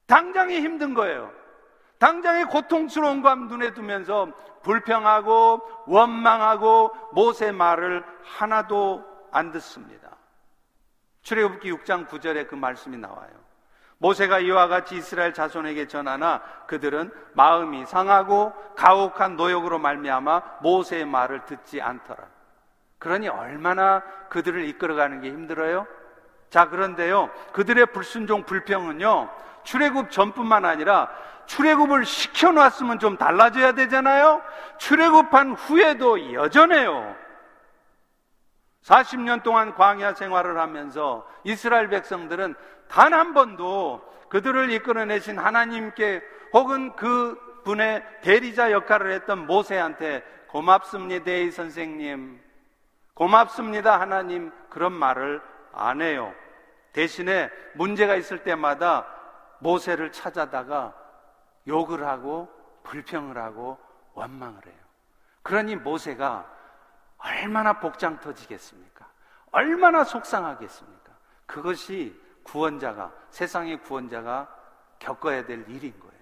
당장이 0.07 0.59
힘든 0.59 0.93
거예요. 0.93 1.31
당장의 1.99 2.45
고통스러운 2.45 3.21
감 3.21 3.47
눈에 3.47 3.73
두면서 3.73 4.27
불평하고 4.63 5.61
원망하고 5.87 6.91
모세 7.13 7.51
말을 7.51 8.03
하나도 8.23 9.03
안 9.31 9.51
듣습니다. 9.51 10.15
출애굽기 11.21 11.71
6장 11.71 12.07
9절에 12.07 12.47
그 12.47 12.55
말씀이 12.55 12.97
나와요. 12.97 13.31
모세가 13.97 14.39
이와 14.39 14.67
같이 14.67 14.97
이스라엘 14.97 15.33
자손에게 15.33 15.87
전하나 15.87 16.41
그들은 16.67 17.11
마음이 17.33 17.85
상하고 17.85 18.53
가혹한 18.75 19.37
노역으로 19.37 19.79
말미암아 19.79 20.41
모세의 20.61 21.05
말을 21.05 21.45
듣지 21.45 21.81
않더라. 21.81 22.23
그러니 22.99 23.27
얼마나 23.27 24.01
그들을 24.29 24.65
이끌어가는 24.65 25.21
게 25.21 25.29
힘들어요? 25.29 25.87
자, 26.49 26.69
그런데요. 26.69 27.29
그들의 27.53 27.87
불순종 27.87 28.43
불평은요. 28.43 29.29
출애굽 29.63 30.11
전뿐만 30.11 30.65
아니라 30.65 31.09
출애굽을 31.45 32.05
시켜 32.05 32.51
놨으면 32.51 32.99
좀 32.99 33.17
달라져야 33.17 33.73
되잖아요. 33.73 34.41
출애굽한 34.77 35.53
후에도 35.53 36.33
여전해요. 36.33 37.15
40년 38.83 39.41
동안 39.41 39.73
광야 39.73 40.13
생활을 40.13 40.59
하면서 40.59 41.27
이스라엘 41.43 41.89
백성들은 41.89 42.55
단 42.87 43.13
한 43.13 43.33
번도 43.33 44.01
그들을 44.29 44.71
이끌어내신 44.71 45.37
하나님께 45.39 46.21
혹은 46.53 46.95
그 46.95 47.61
분의 47.63 48.03
대리자 48.21 48.71
역할을 48.71 49.11
했던 49.11 49.47
모세한테 49.47 50.23
고맙습니다, 50.47 51.31
이 51.31 51.51
선생님. 51.51 52.41
고맙습니다, 53.13 53.99
하나님. 53.99 54.51
그런 54.69 54.93
말을 54.93 55.41
안 55.73 56.01
해요. 56.01 56.33
대신에 56.93 57.49
문제가 57.73 58.15
있을 58.15 58.43
때마다 58.43 59.05
모세를 59.59 60.11
찾아다가 60.11 60.93
욕을 61.67 62.05
하고 62.05 62.49
불평을 62.83 63.37
하고 63.37 63.77
원망을 64.13 64.65
해요. 64.65 64.85
그러니 65.41 65.75
모세가 65.75 66.45
얼마나 67.17 67.79
복장 67.79 68.19
터지겠습니까? 68.19 69.05
얼마나 69.51 70.03
속상하겠습니까? 70.03 71.11
그것이 71.45 72.19
구원자가, 72.45 73.11
세상의 73.29 73.81
구원자가 73.81 74.47
겪어야 74.99 75.45
될 75.45 75.65
일인 75.67 75.99
거예요. 75.99 76.15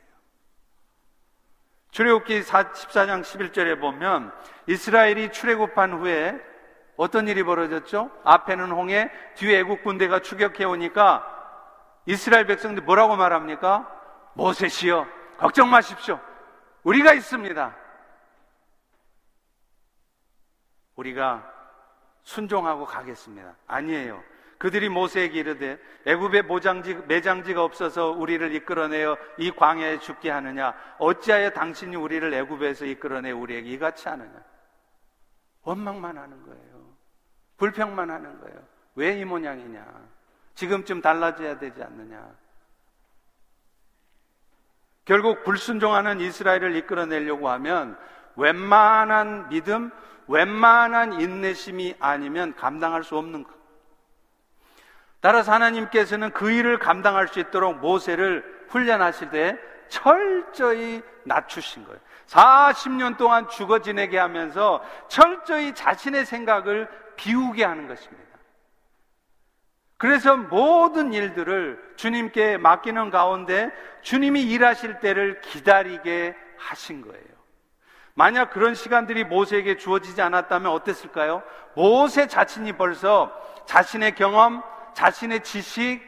출애굽기 1.91 2.41
14장 2.41 3.21
11절에 3.21 3.79
보면 3.79 4.33
이스라엘이 4.65 5.31
출애굽한 5.31 5.93
후에 5.93 6.41
어떤 6.97 7.27
일이 7.27 7.43
벌어졌죠? 7.43 8.09
앞에는 8.23 8.71
홍해, 8.71 9.12
뒤에 9.36 9.59
애국 9.59 9.83
군대가 9.83 10.19
추격해 10.19 10.63
오니까 10.63 11.29
이스라엘 12.05 12.45
백성들 12.47 12.83
뭐라고 12.83 13.15
말합니까? 13.15 13.89
모세시여, 14.33 15.05
걱정 15.38 15.69
마십시오. 15.69 16.19
우리가 16.83 17.13
있습니다. 17.13 17.75
우리가 20.95 21.51
순종하고 22.23 22.86
가겠습니다. 22.86 23.55
아니에요. 23.67 24.23
그들이 24.58 24.89
모세에게 24.89 25.39
이르되 25.39 25.80
애굽에 26.06 26.44
모장지 26.44 26.96
매장지가 27.08 27.63
없어서 27.63 28.12
우리를 28.12 28.54
이끌어내어 28.56 29.18
이 29.38 29.52
광야에 29.52 30.00
죽게 30.00 30.30
하느냐 30.30 30.74
어찌하여 31.00 31.50
당신이 31.52 31.96
우리를 31.96 32.34
애굽에서 32.34 32.86
이끌어내 32.86 33.32
우리에게 33.32 33.70
이같이 33.70 34.08
하느냐 34.08 34.32
원망만 35.63 36.18
하는 36.18 36.44
거예요. 36.46 36.84
불평만 37.58 38.10
하는 38.10 38.39
거예요. 38.42 38.60
왜 38.96 39.18
이 39.20 39.26
모양이냐? 39.26 39.86
지금쯤 40.56 41.02
달라져야 41.02 41.58
되지 41.58 41.82
않느냐? 41.82 42.30
결국 45.06 45.44
불순종하는 45.44 46.20
이스라엘을 46.22 46.76
이끌어내려고 46.78 47.50
하면 47.50 47.98
웬만한 48.36 49.50
믿음, 49.50 49.92
웬만한 50.28 51.20
인내심이 51.20 51.96
아니면 52.00 52.56
감당할 52.56 53.04
수 53.04 53.18
없는 53.18 53.44
것. 53.44 53.62
따라서 55.23 55.53
하나님께서는 55.53 56.31
그 56.31 56.51
일을 56.51 56.79
감당할 56.79 57.29
수 57.29 57.39
있도록 57.39 57.77
모세를 57.77 58.43
훈련하실 58.67 59.29
때 59.29 59.57
철저히 59.88 61.01
낮추신 61.23 61.86
거예요. 61.86 61.97
40년 62.27 63.15
동안 63.15 63.47
죽어 63.47 63.79
지내게 63.79 64.17
하면서 64.17 64.83
철저히 65.07 65.73
자신의 65.73 66.25
생각을 66.25 66.89
비우게 67.15 67.63
하는 67.63 67.88
것입니다. 67.88 68.38
그래서 69.95 70.36
모든 70.36 71.13
일들을 71.13 71.93
주님께 71.95 72.57
맡기는 72.57 73.09
가운데 73.09 73.71
주님이 74.01 74.41
일하실 74.41 74.99
때를 74.99 75.39
기다리게 75.39 76.36
하신 76.57 77.01
거예요. 77.01 77.23
만약 78.13 78.49
그런 78.49 78.75
시간들이 78.75 79.23
모세에게 79.23 79.77
주어지지 79.77 80.21
않았다면 80.21 80.69
어땠을까요? 80.69 81.43
모세 81.75 82.27
자신이 82.27 82.73
벌써 82.73 83.31
자신의 83.67 84.15
경험, 84.15 84.62
자신의 84.93 85.43
지식, 85.43 86.01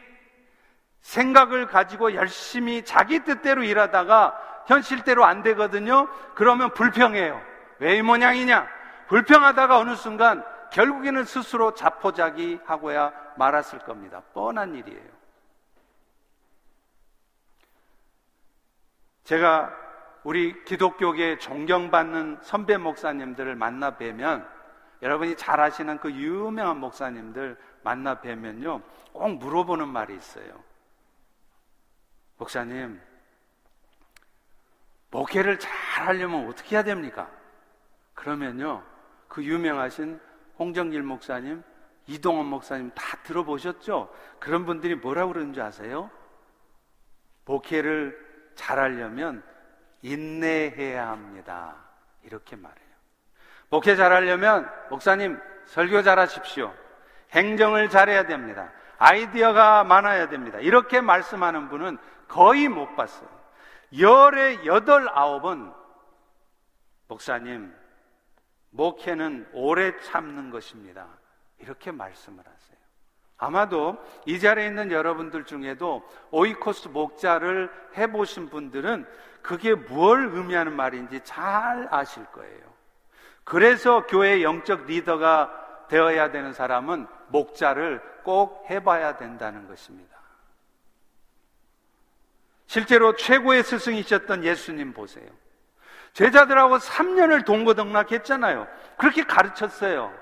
생각을 1.00 1.66
가지고 1.66 2.14
열심히 2.14 2.84
자기 2.84 3.20
뜻대로 3.20 3.62
일하다가 3.62 4.64
현실대로 4.66 5.24
안 5.24 5.42
되거든요. 5.42 6.08
그러면 6.34 6.72
불평해요. 6.74 7.40
왜 7.78 7.98
이 7.98 8.02
모양이냐? 8.02 8.68
불평하다가 9.08 9.78
어느 9.78 9.94
순간 9.94 10.44
결국에는 10.72 11.24
스스로 11.24 11.74
자포자기 11.74 12.58
하고야 12.64 13.12
말았을 13.36 13.78
겁니다. 13.80 14.22
뻔한 14.32 14.74
일이에요. 14.74 15.16
제가 19.24 19.72
우리 20.24 20.64
기독교계 20.64 21.38
존경받는 21.38 22.38
선배 22.42 22.76
목사님들을 22.76 23.54
만나 23.54 23.96
뵈면 23.96 24.55
여러분이 25.02 25.36
잘 25.36 25.60
아시는 25.60 25.98
그 25.98 26.10
유명한 26.12 26.78
목사님들 26.78 27.56
만나 27.82 28.20
뵈면요 28.20 28.82
꼭 29.12 29.28
물어보는 29.36 29.88
말이 29.88 30.14
있어요. 30.14 30.62
목사님, 32.38 33.00
목회를 35.10 35.58
잘 35.58 35.72
하려면 36.06 36.48
어떻게 36.48 36.76
해야 36.76 36.84
됩니까? 36.84 37.30
그러면요, 38.14 38.82
그 39.28 39.42
유명하신 39.42 40.20
홍정길 40.58 41.02
목사님, 41.02 41.62
이동원 42.06 42.46
목사님 42.46 42.90
다 42.94 43.16
들어보셨죠? 43.22 44.12
그런 44.38 44.64
분들이 44.66 44.94
뭐라고 44.94 45.32
그러는 45.32 45.52
줄 45.52 45.62
아세요? 45.62 46.10
목회를 47.44 48.52
잘 48.54 48.78
하려면 48.78 49.42
인내해야 50.02 51.08
합니다. 51.08 51.76
이렇게 52.22 52.56
말해요. 52.56 52.85
목회 53.68 53.96
잘 53.96 54.12
하려면 54.12 54.70
목사님 54.90 55.40
설교 55.66 56.02
잘 56.02 56.18
하십시오. 56.18 56.72
행정을 57.32 57.90
잘해야 57.90 58.26
됩니다. 58.26 58.72
아이디어가 58.98 59.84
많아야 59.84 60.28
됩니다. 60.28 60.58
이렇게 60.58 61.00
말씀하는 61.00 61.68
분은 61.68 61.98
거의 62.28 62.68
못 62.68 62.94
봤어요. 62.96 63.28
열에 63.98 64.64
여덟 64.64 65.08
아홉은 65.08 65.72
목사님 67.08 67.74
목회는 68.70 69.48
오래 69.52 69.96
참는 70.00 70.50
것입니다. 70.50 71.06
이렇게 71.58 71.90
말씀을 71.90 72.38
하세요. 72.38 72.76
아마도 73.38 73.96
이 74.24 74.40
자리에 74.40 74.66
있는 74.66 74.90
여러분들 74.90 75.44
중에도 75.44 76.08
오이코스 76.30 76.88
목자를 76.88 77.70
해보신 77.96 78.48
분들은 78.48 79.06
그게 79.42 79.74
뭘 79.74 80.30
의미하는 80.32 80.74
말인지 80.74 81.20
잘 81.22 81.86
아실 81.90 82.24
거예요. 82.26 82.75
그래서 83.46 84.04
교회 84.06 84.42
영적 84.42 84.86
리더가 84.86 85.86
되어야 85.88 86.32
되는 86.32 86.52
사람은 86.52 87.06
목자를 87.28 88.02
꼭 88.24 88.66
해봐야 88.68 89.16
된다는 89.16 89.68
것입니다. 89.68 90.16
실제로 92.66 93.14
최고의 93.14 93.62
스승이셨던 93.62 94.42
예수님 94.42 94.92
보세요. 94.92 95.28
제자들하고 96.12 96.78
3년을 96.78 97.44
동고동락 97.44 98.10
했잖아요. 98.10 98.66
그렇게 98.96 99.22
가르쳤어요. 99.22 100.12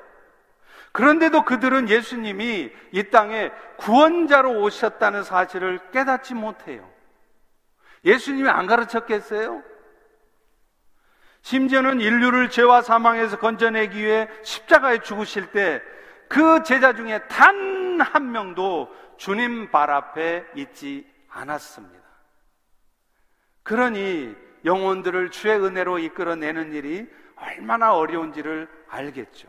그런데도 0.93 1.47
그들은 1.47 1.89
예수님이 1.89 2.73
이 2.93 3.03
땅에 3.05 3.51
구원자로 3.79 4.61
오셨다는 4.61 5.23
사실을 5.25 5.81
깨닫지 5.93 6.35
못해요. 6.35 6.87
예수님이 8.05 8.51
안 8.51 8.67
가르쳤겠어요? 8.67 9.63
심지어는 11.45 12.01
인류를 12.01 12.51
죄와 12.51 12.83
사망에서 12.83 13.39
건져내기 13.39 14.03
위해 14.05 14.29
십자가에 14.43 14.99
죽으실 14.99 15.53
때 15.53 15.81
그 16.29 16.63
제자 16.65 16.93
중에 16.93 17.21
단 17.29 17.75
한 18.01 18.33
명도 18.33 18.93
주님 19.17 19.71
발 19.71 19.91
앞에 19.91 20.45
있지 20.57 21.07
않았습니다. 21.29 22.05
그러니 23.63 24.35
영혼들을 24.65 25.31
주의 25.31 25.57
은혜로 25.57 25.99
이끌어내는 26.01 26.73
일이 26.73 27.09
얼마나 27.37 27.95
어려운지를 27.95 28.69
알겠죠. 28.89 29.49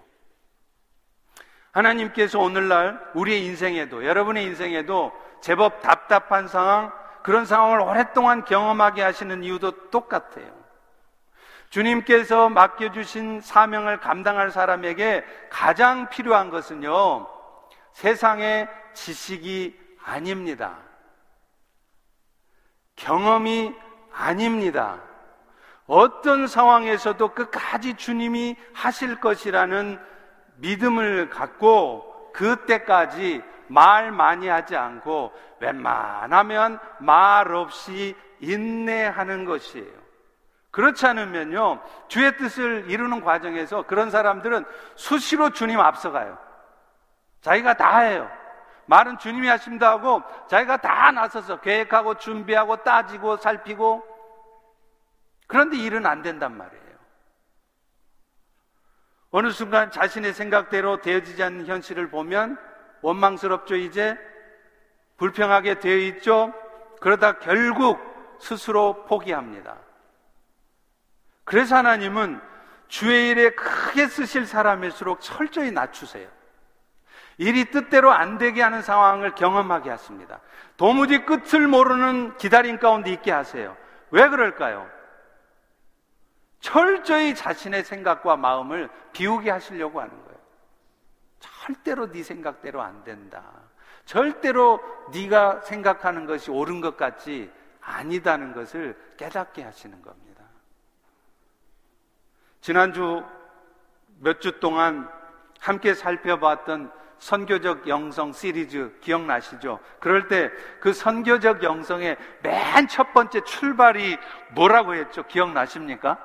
하나님께서 1.72 2.40
오늘날 2.40 3.02
우리의 3.16 3.46
인생에도, 3.46 4.06
여러분의 4.06 4.46
인생에도 4.46 5.12
제법 5.42 5.82
답답한 5.82 6.48
상황, 6.48 6.94
그런 7.24 7.46
상황을 7.46 7.82
오랫동안 7.82 8.46
경험하게 8.46 9.02
하시는 9.02 9.44
이유도 9.44 9.90
똑같아요. 9.90 10.65
주님께서 11.76 12.48
맡겨주신 12.48 13.42
사명을 13.42 14.00
감당할 14.00 14.50
사람에게 14.50 15.26
가장 15.50 16.08
필요한 16.08 16.50
것은요, 16.50 17.28
세상의 17.92 18.70
지식이 18.94 19.78
아닙니다. 20.02 20.78
경험이 22.96 23.76
아닙니다. 24.14 25.02
어떤 25.86 26.48
상황에서도 26.48 27.34
끝까지 27.34 27.96
주님이 27.96 28.56
하실 28.72 29.20
것이라는 29.20 30.00
믿음을 30.56 31.30
갖고 31.30 32.32
그때까지 32.32 33.44
말 33.68 34.14
많이 34.14 34.48
하지 34.48 34.78
않고 34.78 35.34
웬만하면 35.60 36.80
말 37.02 37.54
없이 37.54 38.16
인내하는 38.40 39.44
것이에요. 39.44 40.05
그렇지 40.76 41.06
않으면요, 41.06 41.82
주의 42.10 42.36
뜻을 42.36 42.92
이루는 42.92 43.22
과정에서 43.22 43.84
그런 43.84 44.10
사람들은 44.10 44.66
수시로 44.96 45.52
주님 45.52 45.80
앞서가요. 45.80 46.38
자기가 47.40 47.76
다 47.76 48.00
해요. 48.00 48.30
말은 48.88 49.18
주님이 49.18 49.48
하신다 49.48 49.92
하고 49.92 50.22
자기가 50.50 50.76
다 50.76 51.12
나서서 51.12 51.62
계획하고 51.62 52.16
준비하고 52.16 52.84
따지고 52.84 53.38
살피고 53.38 54.04
그런데 55.48 55.78
일은 55.78 56.06
안 56.06 56.22
된단 56.22 56.58
말이에요. 56.58 56.84
어느 59.32 59.52
순간 59.52 59.92
자신의 59.92 60.34
생각대로 60.34 61.00
되어지지 61.00 61.42
않는 61.42 61.68
현실을 61.68 62.10
보면 62.10 62.60
원망스럽죠, 63.02 63.76
이제? 63.78 64.18
불평하게 65.16 65.80
되어 65.80 65.96
있죠? 65.96 66.54
그러다 67.00 67.40
결국 67.40 67.98
스스로 68.42 69.06
포기합니다. 69.06 69.78
그래서 71.46 71.78
하나님은 71.78 72.42
주의 72.88 73.30
일에 73.30 73.52
크게 73.52 74.08
쓰실 74.08 74.46
사람일수록 74.46 75.22
철저히 75.22 75.72
낮추세요. 75.72 76.28
일이 77.38 77.66
뜻대로 77.66 78.12
안 78.12 78.38
되게 78.38 78.62
하는 78.62 78.82
상황을 78.82 79.36
경험하게 79.36 79.90
하십니다. 79.90 80.40
도무지 80.78 81.26
끝을 81.26 81.68
모르는 81.68 82.38
기다림 82.38 82.80
가운데 82.80 83.12
있게 83.12 83.32
하세요. 83.32 83.76
왜 84.12 84.28
그럴까요? 84.30 84.90
철저히 86.60 87.36
자신의 87.36 87.84
생각과 87.84 88.38
마음을 88.38 88.90
비우게 89.12 89.52
하시려고 89.52 90.02
하는 90.02 90.12
거예요. 90.24 90.40
절대로 91.40 92.12
네 92.12 92.24
생각대로 92.24 92.82
안 92.82 93.04
된다. 93.04 93.44
절대로 94.06 94.80
네가 95.14 95.62
생각하는 95.62 96.26
것이 96.26 96.52
옳은 96.52 96.82
것 96.82 96.98
같지 96.98 97.52
아니다는 97.82 98.54
것을 98.54 98.98
깨닫게 99.18 99.64
하시는 99.64 100.02
겁니다. 100.02 100.25
지난주 102.66 103.24
몇 104.22 104.40
주 104.40 104.60
동안 104.60 105.08
함께 105.60 105.94
살펴봤던 105.94 106.92
선교적 107.20 107.88
영성 107.88 108.34
시리즈 108.34 108.92
기억나시죠? 109.02 109.78
그럴 110.00 110.28
때 110.28 110.50
그 110.82 110.92
선교적 110.92 111.62
영성의 111.62 112.18
맨 112.42 112.88
첫 112.88 113.14
번째 113.14 113.42
출발이 113.42 114.18
뭐라고 114.56 114.96
했죠? 114.96 115.22
기억나십니까? 115.28 116.18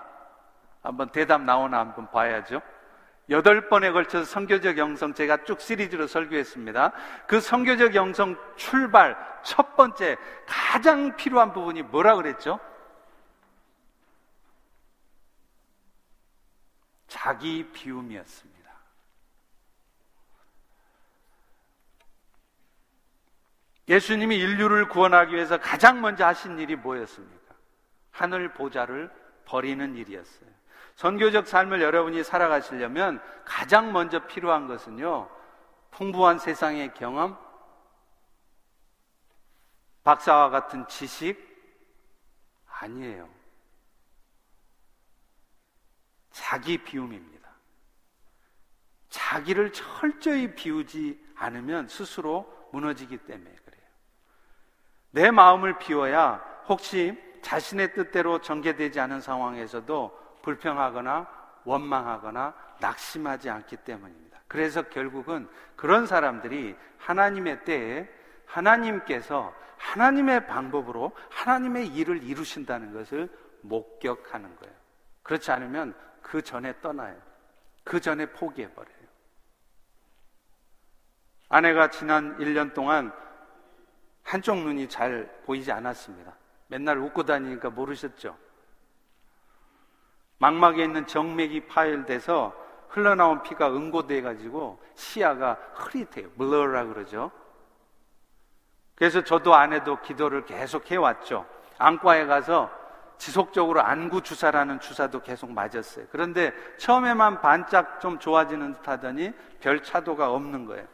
한번 0.82 1.10
대답 1.10 1.42
나오나 1.42 1.78
한번 1.80 2.10
봐야죠. 2.10 2.62
여덟 3.28 3.68
번에 3.68 3.90
걸쳐서 3.90 4.24
선교적 4.24 4.78
영성 4.78 5.12
제가 5.12 5.44
쭉 5.44 5.60
시리즈로 5.60 6.06
설교했습니다. 6.06 6.92
그 7.26 7.38
선교적 7.42 7.94
영성 7.94 8.34
출발 8.56 9.14
첫 9.42 9.76
번째 9.76 10.16
가장 10.46 11.14
필요한 11.16 11.52
부분이 11.52 11.82
뭐라 11.82 12.16
그랬죠? 12.16 12.58
자기 17.10 17.68
비움이었습니다. 17.72 18.70
예수님이 23.88 24.36
인류를 24.36 24.88
구원하기 24.88 25.34
위해서 25.34 25.58
가장 25.58 26.00
먼저 26.00 26.24
하신 26.24 26.60
일이 26.60 26.76
뭐였습니까? 26.76 27.54
하늘 28.12 28.54
보좌를 28.54 29.10
버리는 29.44 29.96
일이었어요. 29.96 30.48
선교적 30.94 31.48
삶을 31.48 31.82
여러분이 31.82 32.22
살아가시려면 32.22 33.20
가장 33.44 33.92
먼저 33.92 34.24
필요한 34.26 34.68
것은요, 34.68 35.28
풍부한 35.90 36.38
세상의 36.38 36.94
경험, 36.94 37.36
박사와 40.04 40.50
같은 40.50 40.86
지식 40.86 41.50
아니에요. 42.66 43.39
자기 46.30 46.78
비움입니다. 46.78 47.50
자기를 49.08 49.72
철저히 49.72 50.54
비우지 50.54 51.20
않으면 51.36 51.88
스스로 51.88 52.68
무너지기 52.72 53.18
때문에 53.18 53.50
그래요. 53.64 53.82
내 55.10 55.30
마음을 55.30 55.78
비워야 55.78 56.36
혹시 56.68 57.18
자신의 57.42 57.94
뜻대로 57.94 58.40
전개되지 58.40 59.00
않은 59.00 59.20
상황에서도 59.20 60.38
불평하거나 60.42 61.28
원망하거나 61.64 62.54
낙심하지 62.80 63.50
않기 63.50 63.78
때문입니다. 63.78 64.40
그래서 64.46 64.82
결국은 64.82 65.48
그런 65.76 66.06
사람들이 66.06 66.76
하나님의 66.98 67.64
때에 67.64 68.08
하나님께서 68.46 69.54
하나님의 69.76 70.46
방법으로 70.46 71.12
하나님의 71.30 71.88
일을 71.88 72.22
이루신다는 72.22 72.92
것을 72.92 73.28
목격하는 73.62 74.56
거예요. 74.56 74.74
그렇지 75.22 75.50
않으면 75.50 75.94
그 76.30 76.40
전에 76.40 76.80
떠나요. 76.80 77.20
그 77.82 78.00
전에 78.00 78.24
포기해버려요. 78.26 78.94
아내가 81.48 81.90
지난 81.90 82.38
1년 82.38 82.72
동안 82.72 83.12
한쪽 84.22 84.58
눈이 84.58 84.88
잘 84.88 85.28
보이지 85.44 85.72
않았습니다. 85.72 86.36
맨날 86.68 86.98
웃고 86.98 87.24
다니니까 87.24 87.70
모르셨죠? 87.70 88.38
망막에 90.38 90.84
있는 90.84 91.04
정맥이 91.04 91.66
파열돼서 91.66 92.54
흘러나온 92.90 93.42
피가 93.42 93.68
응고돼 93.68 94.22
가지고 94.22 94.80
시야가 94.94 95.54
흐릿해요. 95.74 96.30
블러라 96.34 96.84
그러죠. 96.84 97.32
그래서 98.94 99.24
저도 99.24 99.56
아내도 99.56 100.00
기도를 100.00 100.44
계속 100.44 100.88
해왔죠. 100.88 101.44
안과에 101.78 102.26
가서 102.26 102.79
지속적으로 103.20 103.82
안구 103.82 104.22
주사라는 104.22 104.80
주사도 104.80 105.20
계속 105.22 105.52
맞았어요. 105.52 106.06
그런데 106.10 106.52
처음에만 106.78 107.42
반짝 107.42 108.00
좀 108.00 108.18
좋아지는 108.18 108.72
듯 108.72 108.88
하더니 108.88 109.32
별 109.60 109.82
차도가 109.82 110.32
없는 110.32 110.64
거예요. 110.64 110.86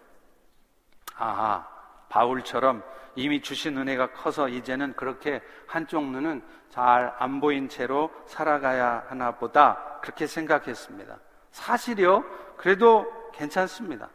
아하, 1.15 1.65
바울처럼 2.09 2.83
이미 3.15 3.41
주신 3.41 3.79
은혜가 3.79 4.13
커서 4.13 4.49
이제는 4.49 4.95
그렇게 4.97 5.41
한쪽 5.69 6.05
눈은 6.05 6.43
잘 6.69 7.15
안 7.19 7.41
보인 7.41 7.69
채로 7.69 8.11
살아가야 8.27 9.05
하나 9.09 9.31
보다 9.31 10.01
그렇게 10.03 10.27
생각했습니다. 10.27 11.17
사실이요? 11.53 12.25
그래도 12.57 13.07
괜찮습니다. 13.33 14.11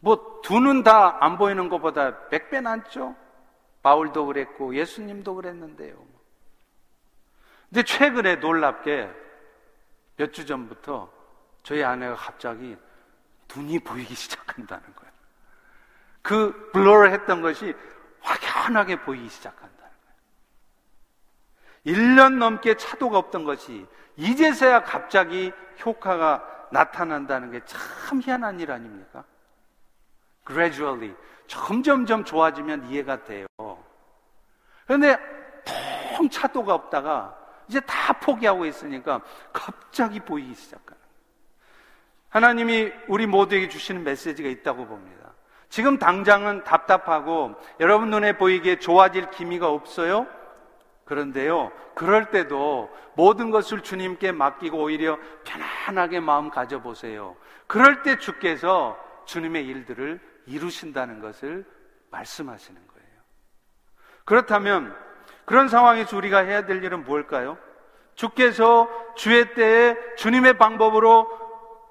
뭐, 0.00 0.40
두 0.42 0.58
눈 0.58 0.82
다 0.82 1.18
안 1.20 1.38
보이는 1.38 1.68
것보다 1.68 2.28
백 2.28 2.50
배 2.50 2.60
낫죠? 2.60 3.14
바울도 3.84 4.26
그랬고, 4.26 4.74
예수님도 4.74 5.36
그랬는데요. 5.36 5.94
근데 7.72 7.82
최근에 7.84 8.36
놀랍게 8.36 9.10
몇 10.18 10.30
주 10.32 10.44
전부터 10.44 11.10
저희 11.62 11.82
아내가 11.82 12.14
갑자기 12.14 12.76
눈이 13.54 13.78
보이기 13.80 14.14
시작한다는 14.14 14.84
거예요. 14.94 15.12
그 16.20 16.70
블러를 16.72 17.12
했던 17.12 17.40
것이 17.40 17.74
확연하게 18.20 19.00
보이기 19.00 19.28
시작한다는 19.28 19.78
거예요. 21.84 21.96
1년 21.98 22.36
넘게 22.36 22.76
차도가 22.76 23.18
없던 23.18 23.44
것이 23.44 23.86
이제서야 24.16 24.82
갑자기 24.84 25.50
효과가 25.84 26.68
나타난다는 26.70 27.50
게 27.52 27.60
참 27.64 28.20
희한한 28.20 28.60
일 28.60 28.70
아닙니까? 28.70 29.24
gradually 30.46 31.14
점점점 31.46 32.24
좋아지면 32.24 32.86
이해가 32.88 33.24
돼요. 33.24 33.46
그런데 34.86 35.16
통 36.16 36.28
차도가 36.28 36.74
없다가 36.74 37.41
이제 37.68 37.80
다 37.80 38.12
포기하고 38.14 38.66
있으니까 38.66 39.20
갑자기 39.52 40.20
보이기 40.20 40.54
시작하는 40.54 41.00
하나님이 42.28 42.92
우리 43.08 43.26
모두에게 43.26 43.68
주시는 43.68 44.04
메시지가 44.04 44.48
있다고 44.48 44.86
봅니다. 44.86 45.34
지금 45.68 45.98
당장은 45.98 46.64
답답하고 46.64 47.54
여러분 47.80 48.10
눈에 48.10 48.36
보이기에 48.36 48.78
좋아질 48.78 49.30
기미가 49.30 49.68
없어요? 49.68 50.26
그런데요, 51.04 51.72
그럴 51.94 52.30
때도 52.30 52.90
모든 53.14 53.50
것을 53.50 53.82
주님께 53.82 54.32
맡기고 54.32 54.78
오히려 54.82 55.18
편안하게 55.44 56.20
마음 56.20 56.48
가져보세요. 56.48 57.36
그럴 57.66 58.02
때 58.02 58.18
주께서 58.18 58.98
주님의 59.26 59.66
일들을 59.66 60.20
이루신다는 60.46 61.20
것을 61.20 61.66
말씀하시는 62.10 62.80
거예요. 62.86 63.08
그렇다면 64.24 64.96
그런 65.44 65.68
상황에서 65.68 66.16
우리가 66.16 66.38
해야 66.38 66.64
될 66.66 66.82
일은 66.82 67.04
뭘까요? 67.04 67.58
주께서 68.14 68.88
주의 69.16 69.54
때에 69.54 69.96
주님의 70.16 70.58
방법으로 70.58 71.28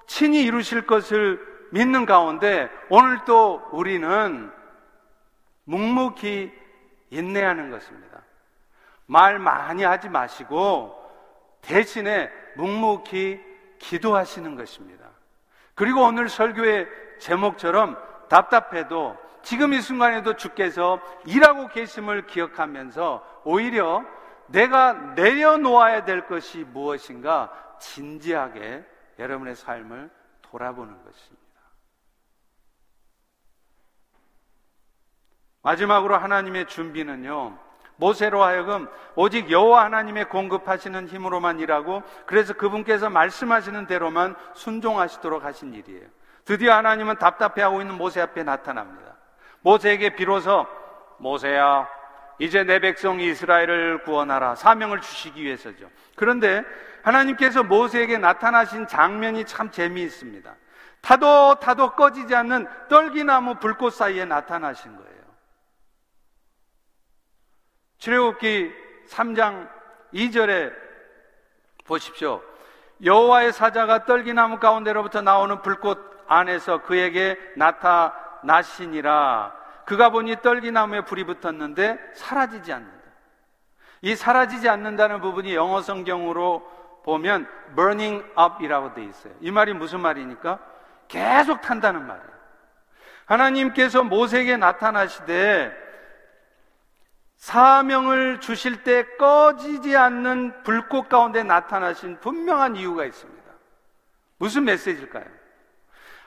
친히 0.07 0.43
이루실 0.43 0.85
것을 0.85 1.39
믿는 1.71 2.05
가운데 2.05 2.69
오늘 2.89 3.23
또 3.25 3.61
우리는 3.71 4.51
묵묵히 5.65 6.51
인내하는 7.09 7.71
것입니다. 7.71 8.21
말 9.05 9.39
많이 9.39 9.83
하지 9.83 10.09
마시고 10.09 10.97
대신에 11.61 12.29
묵묵히 12.55 13.41
기도하시는 13.79 14.55
것입니다. 14.55 15.05
그리고 15.75 16.03
오늘 16.03 16.29
설교의 16.29 16.87
제목처럼 17.19 17.97
답답해도 18.29 19.17
지금 19.43 19.73
이 19.73 19.81
순간에도 19.81 20.35
주께서 20.35 20.99
일하고 21.25 21.67
계심을 21.67 22.27
기억하면서 22.27 23.41
오히려 23.43 24.03
내가 24.47 24.93
내려놓아야 24.93 26.05
될 26.05 26.27
것이 26.27 26.59
무엇인가 26.65 27.51
진지하게 27.79 28.85
여러분의 29.19 29.55
삶을 29.55 30.09
돌아보는 30.41 31.03
것입니다. 31.03 31.41
마지막으로 35.63 36.17
하나님의 36.17 36.67
준비는요. 36.67 37.57
모세로 37.97 38.43
하여금 38.43 38.89
오직 39.15 39.51
여호와 39.51 39.85
하나님의 39.85 40.27
공급하시는 40.29 41.07
힘으로만 41.07 41.59
일하고 41.59 42.01
그래서 42.25 42.53
그분께서 42.53 43.11
말씀하시는 43.11 43.85
대로만 43.85 44.35
순종하시도록 44.55 45.43
하신 45.43 45.75
일이에요. 45.75 46.07
드디어 46.43 46.73
하나님은 46.73 47.17
답답해하고 47.17 47.81
있는 47.81 47.95
모세 47.97 48.19
앞에 48.21 48.43
나타납니다. 48.43 49.17
모세에게 49.61 50.15
비로소 50.15 50.67
모세야 51.17 51.87
이제 52.39 52.63
내 52.63 52.79
백성 52.79 53.19
이스라엘을 53.19 54.03
구원하라 54.03 54.55
사명을 54.55 55.01
주시기 55.01 55.43
위해서죠. 55.43 55.89
그런데 56.15 56.63
하나님께서 57.03 57.63
모세에게 57.63 58.17
나타나신 58.17 58.87
장면이 58.87 59.45
참 59.45 59.71
재미있습니다. 59.71 60.55
타도 61.01 61.55
타도 61.55 61.91
꺼지지 61.91 62.33
않는 62.35 62.67
떨기나무 62.89 63.55
불꽃 63.55 63.91
사이에 63.91 64.25
나타나신 64.25 64.95
거예요. 64.95 65.21
출애굽기 67.97 68.71
3장 69.09 69.69
2절에 70.13 70.73
보십시오. 71.85 72.41
여호와의 73.03 73.53
사자가 73.53 74.05
떨기나무 74.05 74.59
가운데로부터 74.59 75.21
나오는 75.21 75.61
불꽃 75.61 75.99
안에서 76.27 76.83
그에게 76.83 77.37
나타 77.55 78.13
나시니라. 78.43 79.53
그가 79.85 80.09
보니 80.09 80.41
떨기나무에 80.41 81.01
불이 81.01 81.25
붙었는데 81.25 81.99
사라지지 82.15 82.71
않는다. 82.71 83.01
이 84.01 84.15
사라지지 84.15 84.69
않는다는 84.69 85.21
부분이 85.21 85.53
영어 85.55 85.81
성경으로 85.81 86.69
보면 87.03 87.47
burning 87.75 88.23
up이라고 88.39 88.93
되어 88.93 89.03
있어요. 89.05 89.33
이 89.41 89.51
말이 89.51 89.73
무슨 89.73 89.99
말이니까? 90.01 90.59
계속 91.07 91.61
탄다는 91.61 92.05
말이에요. 92.07 92.31
하나님께서 93.25 94.03
모세에게 94.03 94.57
나타나시되 94.57 95.71
사명을 97.37 98.39
주실 98.39 98.83
때 98.83 99.03
꺼지지 99.17 99.97
않는 99.97 100.63
불꽃 100.63 101.09
가운데 101.09 101.43
나타나신 101.43 102.19
분명한 102.19 102.75
이유가 102.75 103.03
있습니다. 103.05 103.41
무슨 104.37 104.65
메시지일까요? 104.65 105.40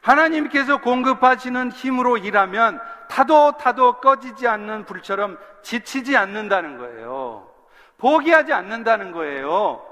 하나님께서 0.05 0.83
공급하시는 0.83 1.73
힘으로 1.73 2.19
일하면 2.19 2.79
타도 3.09 3.57
타도 3.57 4.01
꺼지지 4.01 4.47
않는 4.47 4.85
불처럼 4.85 5.39
지치지 5.63 6.15
않는다는 6.17 6.77
거예요. 6.77 7.51
포기하지 7.97 8.53
않는다는 8.53 9.13
거예요. 9.13 9.83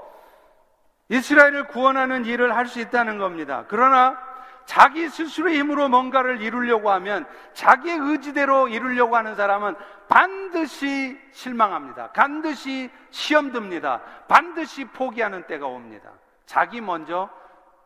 이스라엘을 1.09 1.67
구원하는 1.67 2.25
일을 2.25 2.55
할 2.55 2.67
수 2.67 2.79
있다는 2.79 3.17
겁니다. 3.17 3.65
그러나 3.67 4.17
자기 4.65 5.09
스스로의 5.09 5.57
힘으로 5.57 5.89
뭔가를 5.89 6.41
이루려고 6.41 6.91
하면 6.91 7.25
자기의 7.53 7.97
의지대로 7.97 8.67
이루려고 8.67 9.15
하는 9.15 9.35
사람은 9.35 9.75
반드시 10.07 11.19
실망합니다. 11.31 12.11
반드시 12.11 12.89
시험 13.09 13.51
듭니다. 13.51 14.01
반드시 14.27 14.85
포기하는 14.85 15.47
때가 15.47 15.65
옵니다. 15.65 16.11
자기 16.45 16.81
먼저 16.81 17.29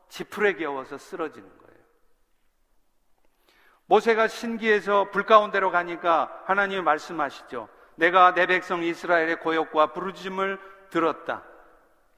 지푸레 0.10 0.56
겨워서 0.56 0.98
쓰러지는. 0.98 1.57
모세가 3.88 4.28
신기해서 4.28 5.10
불 5.12 5.24
가운데로 5.24 5.72
가니까 5.72 6.44
하나님이 6.46 6.82
말씀하시죠. 6.82 7.70
내가 7.96 8.34
내 8.34 8.46
백성 8.46 8.84
이스라엘의 8.84 9.40
고역과 9.40 9.94
부르짖음을 9.94 10.60
들었다. 10.90 11.44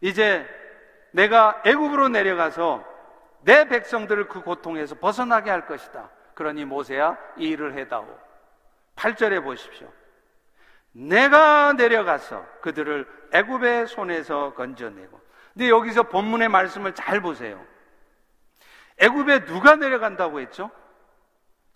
이제 0.02 0.48
내가 1.12 1.62
애굽으로 1.66 2.10
내려가서 2.10 2.84
내 3.42 3.68
백성들을 3.68 4.28
그 4.28 4.42
고통에서 4.42 4.96
벗어나게 4.96 5.50
할 5.50 5.66
것이다. 5.66 6.10
그러니 6.34 6.66
모세야 6.66 7.18
이 7.38 7.50
일을 7.50 7.78
해다오. 7.78 8.06
8절에 8.96 9.44
보십시오. 9.44 9.92
내가 10.92 11.74
내려가서 11.74 12.46
그들을 12.62 13.08
애굽의 13.32 13.88
손에서 13.88 14.54
건져내고. 14.56 15.20
근데 15.54 15.70
여기서 15.70 16.04
본문의 16.04 16.50
말씀을 16.50 16.94
잘 16.94 17.22
보세요. 17.22 17.64
애굽에 18.98 19.46
누가 19.46 19.76
내려간다고 19.76 20.40
했죠? 20.42 20.72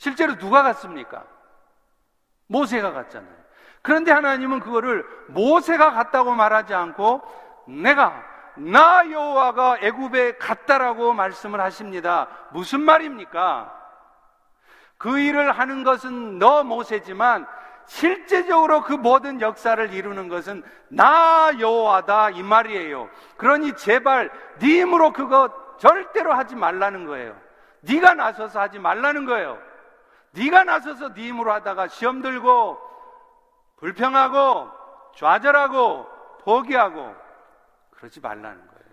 실제로 0.04 0.38
누가 0.38 0.64
갔습니까? 0.64 1.24
모세가 2.48 2.92
갔잖아요. 2.92 3.34
그런데 3.82 4.12
하나님은 4.12 4.60
그거를 4.60 5.06
모세가 5.30 5.92
갔다고 5.92 6.34
말하지 6.34 6.74
않고 6.74 7.22
내가 7.70 8.22
나 8.56 9.10
여호와가 9.10 9.78
애굽에 9.80 10.40
갔다라고 10.40 11.14
말씀을 11.14 11.62
하십니다. 11.62 12.28
무슨 12.52 12.82
말입니까? 12.82 13.74
그 14.98 15.20
일을 15.20 15.54
하는 15.54 15.86
것은 15.86 16.38
너 16.38 16.66
모세지만 16.66 17.48
실제적으로 17.86 18.82
그 18.82 18.92
모든 18.92 19.40
역사를 19.40 19.94
이루는 19.94 20.28
것은 20.28 20.64
나 20.90 21.50
여호와다 21.58 22.32
이 22.32 22.44
말이에요. 22.44 23.10
그러니 23.38 23.78
제발 23.78 24.30
네 24.60 24.82
힘으로 24.82 25.14
그거 25.14 25.50
절대로 25.78 26.34
하지 26.34 26.58
말라는 26.58 27.06
거예요. 27.06 27.38
네가 27.80 28.16
나서서 28.16 28.60
하지 28.60 28.80
말라는 28.80 29.24
거예요. 29.24 29.58
네가 30.34 30.64
나서서 30.64 31.14
네 31.14 31.28
힘으로 31.28 31.52
하다가 31.54 31.88
시험 31.88 32.22
들고 32.22 32.80
불평하고 33.78 34.70
좌절하고 35.16 36.08
포기하고 36.42 37.16
그러지 37.92 38.20
말라는 38.20 38.68
거예요. 38.68 38.84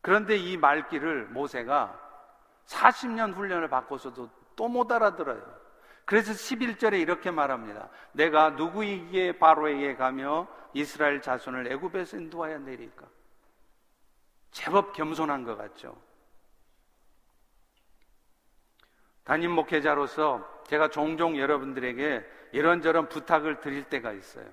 그런데 0.00 0.36
이 0.36 0.56
말귀를 0.56 1.26
모세가 1.26 2.00
40년 2.66 3.34
훈련을 3.34 3.68
받고서도 3.68 4.30
또 4.56 4.68
못 4.68 4.90
알아들어요. 4.90 5.42
그래서 6.06 6.32
11절에 6.32 6.98
이렇게 7.00 7.30
말합니다. 7.30 7.88
내가 8.12 8.50
누구에게 8.50 9.38
바로에게 9.38 9.96
가며 9.96 10.46
이스라엘 10.72 11.20
자손을 11.20 11.70
애굽에서 11.72 12.16
인도하여 12.16 12.58
내릴까? 12.60 13.06
제법 14.50 14.92
겸손한 14.94 15.44
것 15.44 15.56
같죠. 15.56 16.00
담임 19.26 19.50
목회자로서 19.50 20.62
제가 20.68 20.88
종종 20.88 21.36
여러분들에게 21.36 22.24
이런저런 22.52 23.08
부탁을 23.08 23.60
드릴 23.60 23.84
때가 23.84 24.12
있어요. 24.12 24.46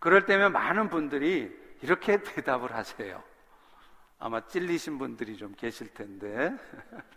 그럴 0.00 0.26
때면 0.26 0.52
많은 0.52 0.90
분들이 0.90 1.56
이렇게 1.80 2.18
대답을 2.22 2.74
하세요. 2.74 3.22
아마 4.18 4.40
찔리신 4.40 4.98
분들이 4.98 5.36
좀 5.36 5.54
계실 5.56 5.94
텐데. 5.94 6.52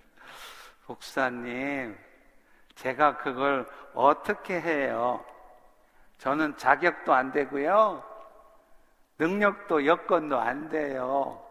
목사님, 0.85 1.97
제가 2.75 3.17
그걸 3.17 3.67
어떻게 3.95 4.61
해요? 4.61 5.25
저는 6.19 6.55
자격도 6.57 7.11
안 7.11 7.31
되고요. 7.31 8.03
능력도 9.17 9.87
여건도 9.87 10.39
안 10.39 10.69
돼요. 10.69 11.43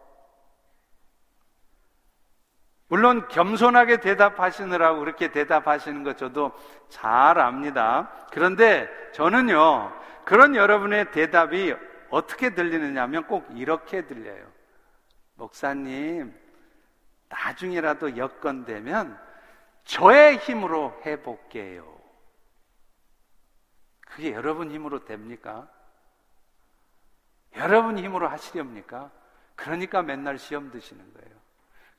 물론 2.93 3.27
겸손하게 3.27 4.01
대답하시느라고 4.01 4.99
그렇게 4.99 5.31
대답하시는 5.31 6.03
것 6.03 6.15
저도 6.15 6.51
잘 6.89 7.39
압니다. 7.39 8.27
그런데 8.31 8.87
저는요, 9.13 9.91
그런 10.25 10.55
여러분의 10.55 11.09
대답이 11.09 11.73
어떻게 12.11 12.53
들리느냐 12.53 13.01
하면 13.01 13.25
꼭 13.25 13.47
이렇게 13.55 14.05
들려요. 14.05 14.47
목사님, 15.33 16.39
나중이라도 17.29 18.15
여건 18.15 18.63
되면 18.63 19.19
저의 19.85 20.37
힘으로 20.37 20.95
해볼게요. 21.03 21.99
그게 24.01 24.33
여러분 24.33 24.69
힘으로 24.69 25.03
됩니까? 25.03 25.67
여러분 27.55 27.97
힘으로 27.97 28.27
하시렵니까? 28.27 29.09
그러니까 29.55 30.03
맨날 30.03 30.37
시험 30.37 30.69
드시는 30.69 31.11
거예요. 31.15 31.42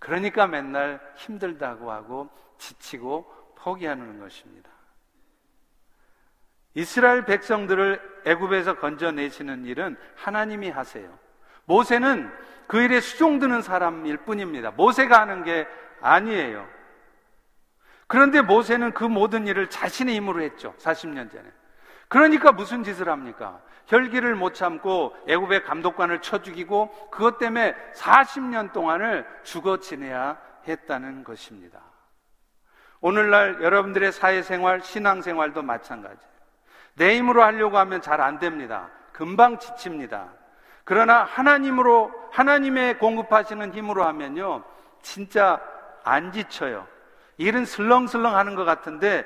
그러니까 0.05 0.47
맨날 0.47 1.01
힘들다고 1.17 1.91
하고 1.91 2.29
지치고 2.59 3.25
포기하는 3.57 4.21
것입니다. 4.21 4.71
이스라엘 6.75 7.25
백성들을 7.25 8.23
애굽에서 8.27 8.75
건져내시는 8.75 9.65
일은 9.65 9.97
하나님이 10.17 10.69
하세요. 10.69 11.19
모세는 11.65 12.31
그 12.67 12.83
일에 12.83 13.01
수종드는 13.01 13.63
사람일 13.63 14.19
뿐입니다. 14.19 14.73
모세가 14.73 15.23
하는 15.23 15.43
게 15.43 15.67
아니에요. 16.03 16.69
그런데 18.07 18.43
모세는 18.43 18.93
그 18.93 19.05
모든 19.05 19.47
일을 19.47 19.71
자신의 19.71 20.17
힘으로 20.17 20.43
했죠. 20.43 20.75
40년 20.77 21.31
전에. 21.31 21.51
그러니까 22.09 22.53
무슨 22.53 22.85
짓을 22.85 23.09
합니까? 23.09 23.63
혈기를 23.87 24.35
못 24.35 24.55
참고 24.55 25.15
애굽의 25.29 25.65
감독관을 25.65 26.21
쳐 26.21 26.43
죽이고 26.43 27.11
그것 27.11 27.39
때문에 27.39 27.75
40년 27.95 28.73
동안을 28.73 29.27
죽어 29.43 29.79
지내야 29.79 30.39
했다는 30.67 31.25
것입니다. 31.25 31.81
오늘날 33.01 33.63
여러분들의 33.63 34.13
사회생활, 34.13 34.81
신앙생활도 34.81 35.63
마찬가지예요. 35.63 36.35
내 36.95 37.17
힘으로 37.17 37.43
하려고 37.43 37.77
하면 37.79 38.01
잘 38.01 38.21
안 38.21 38.39
됩니다. 38.39 38.89
금방 39.13 39.59
지칩니다. 39.59 40.33
그러나 40.85 41.25
하나님으로, 41.25 42.13
하나님의 42.33 42.99
공급하시는 42.99 43.75
힘으로 43.75 44.05
하면요, 44.05 44.65
진짜 45.03 45.61
안 46.03 46.33
지쳐요. 46.33 46.87
일은 47.37 47.65
슬렁슬렁 47.65 48.37
하는 48.37 48.55
것 48.55 48.65
같은데 48.65 49.25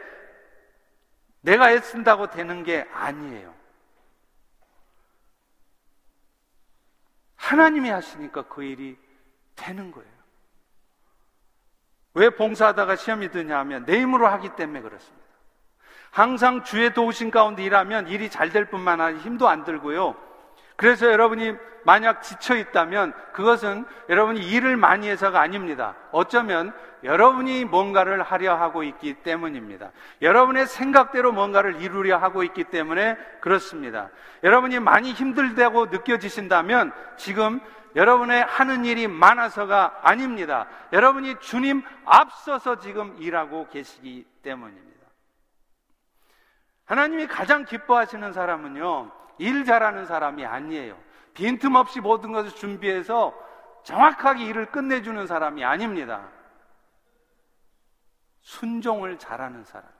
내가 1.41 1.73
애쓴다고 1.73 2.29
되는 2.29 2.65
게 2.65 2.87
아니에요. 2.93 3.55
하나님이 7.49 7.89
하시니까 7.89 8.43
그 8.43 8.63
일이 8.63 8.99
되는 9.57 9.91
거예요. 9.91 10.09
왜 12.13 12.29
봉사하다가 12.29 12.97
시험이 12.97 13.31
드냐 13.31 13.59
하면 13.61 13.87
내 13.87 14.01
힘으로 14.01 14.27
하기 14.27 14.51
때문에 14.57 14.83
그렇습니다. 14.83 15.27
항상 16.11 16.63
주의 16.63 16.93
도우신 16.93 17.31
가운데 17.31 17.63
일하면 17.63 18.09
일이 18.09 18.29
잘 18.29 18.51
될 18.51 18.67
뿐만 18.67 19.01
아니라 19.01 19.23
힘도 19.23 19.49
안 19.49 19.65
들고요. 19.65 20.15
그래서 20.79 21.11
여러분이 21.11 21.57
만약 21.83 22.23
지쳐 22.23 22.57
있다면 22.57 23.13
그것은 23.33 23.85
여러분이 24.09 24.49
일을 24.49 24.77
많이 24.77 25.09
해서가 25.09 25.41
아닙니다. 25.41 25.97
어쩌면 26.13 26.73
여러분이 27.03 27.65
뭔가를 27.65 28.23
하려 28.23 28.55
하고 28.55 28.85
있기 28.85 29.15
때문입니다. 29.15 29.91
여러분의 30.23 30.67
생각대로 30.67 31.33
뭔가를 31.33 31.83
이루려 31.83 32.17
하고 32.17 32.45
있기 32.45 32.63
때문에 32.63 33.17
그렇습니다. 33.41 34.11
여러분이 34.45 34.79
많이 34.79 35.13
힘들다고 35.13 35.87
느껴지신다면 35.87 36.93
지금 37.17 37.59
여러분의 37.97 38.45
하는 38.45 38.85
일이 38.85 39.09
많아서가 39.09 39.99
아닙니다. 40.03 40.69
여러분이 40.93 41.41
주님 41.41 41.83
앞서서 42.05 42.79
지금 42.79 43.17
일하고 43.19 43.67
계시기 43.69 44.25
때문입니다. 44.43 44.89
하나님이 46.85 47.27
가장 47.27 47.65
기뻐하시는 47.65 48.33
사람은요, 48.33 49.18
일 49.39 49.65
잘하는 49.65 50.07
사람이 50.07 50.45
아니에요. 50.45 50.99
빈틈없이 51.35 52.01
모든 52.01 52.33
것을 52.33 52.55
준비해서 52.55 53.35
정확하게 53.85 54.45
일을 54.45 54.67
끝내주는 54.67 55.27
사람이 55.27 55.65
아닙니다. 55.65 56.29
순종을 58.41 59.19
잘하는 59.19 59.65
사람이에요. 59.65 59.99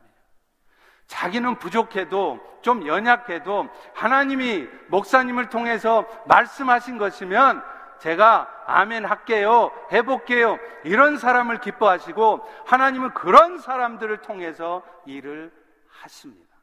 자기는 1.07 1.59
부족해도 1.59 2.39
좀 2.61 2.87
연약해도 2.87 3.69
하나님이 3.95 4.69
목사님을 4.89 5.49
통해서 5.49 6.07
말씀하신 6.27 6.99
것이면 6.99 7.63
제가 8.01 8.49
아멘 8.67 9.05
할게요. 9.07 9.73
해볼게요. 9.91 10.59
이런 10.85 11.17
사람을 11.17 11.61
기뻐하시고 11.61 12.47
하나님은 12.67 13.15
그런 13.15 13.59
사람들을 13.59 14.19
통해서 14.19 14.83
일을 15.07 15.53
하십니다. 15.89 16.57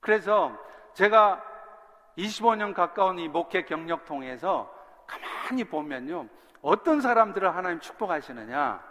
그래서 0.00 0.56
제가 0.94 1.42
25년 2.16 2.72
가까운 2.72 3.18
이 3.18 3.28
목회 3.28 3.64
경력 3.64 4.04
통해서 4.04 4.72
가만히 5.06 5.64
보면요. 5.64 6.28
어떤 6.62 7.00
사람들을 7.00 7.54
하나님 7.54 7.80
축복하시느냐. 7.80 8.82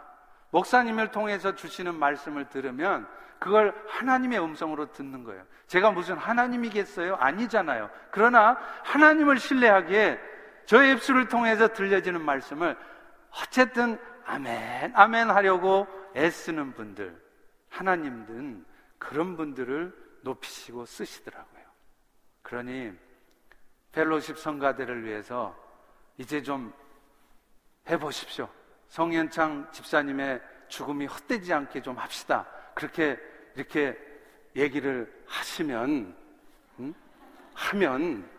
목사님을 0.52 1.10
통해서 1.10 1.56
주시는 1.56 1.96
말씀을 1.96 2.50
들으면 2.50 3.08
그걸 3.40 3.74
하나님의 3.88 4.40
음성으로 4.40 4.92
듣는 4.92 5.24
거예요. 5.24 5.44
제가 5.68 5.92
무슨 5.92 6.16
하나님이겠어요? 6.16 7.16
아니잖아요. 7.16 7.90
그러나 8.12 8.58
하나님을 8.84 9.40
신뢰하기에 9.40 10.20
저의 10.66 10.94
입술을 10.94 11.28
통해서 11.28 11.68
들려지는 11.68 12.22
말씀을 12.22 12.78
어쨌든 13.42 14.00
아멘, 14.26 14.94
아멘 14.96 15.32
하려고 15.32 15.88
애쓰는 16.16 16.74
분들, 16.74 17.20
하나님은 17.70 18.66
그런 18.98 19.36
분들을 19.36 19.94
높이시고 20.22 20.86
쓰시더라고요. 20.86 21.53
그러니 22.44 22.92
펠로십 23.94 24.38
성가대를 24.38 25.04
위해서 25.04 25.56
이제 26.18 26.42
좀 26.44 26.74
해보십시오. 27.90 28.48
성현창 28.90 29.72
집사님의 29.72 30.42
죽음이 30.68 31.06
헛되지 31.08 31.54
않게 31.54 31.82
좀 31.82 31.98
합시다. 31.98 32.46
그렇게 32.76 33.18
이렇게 33.56 33.98
얘기를 34.56 35.12
하시면 35.28 36.16
음? 36.80 36.94
하면 37.54 38.30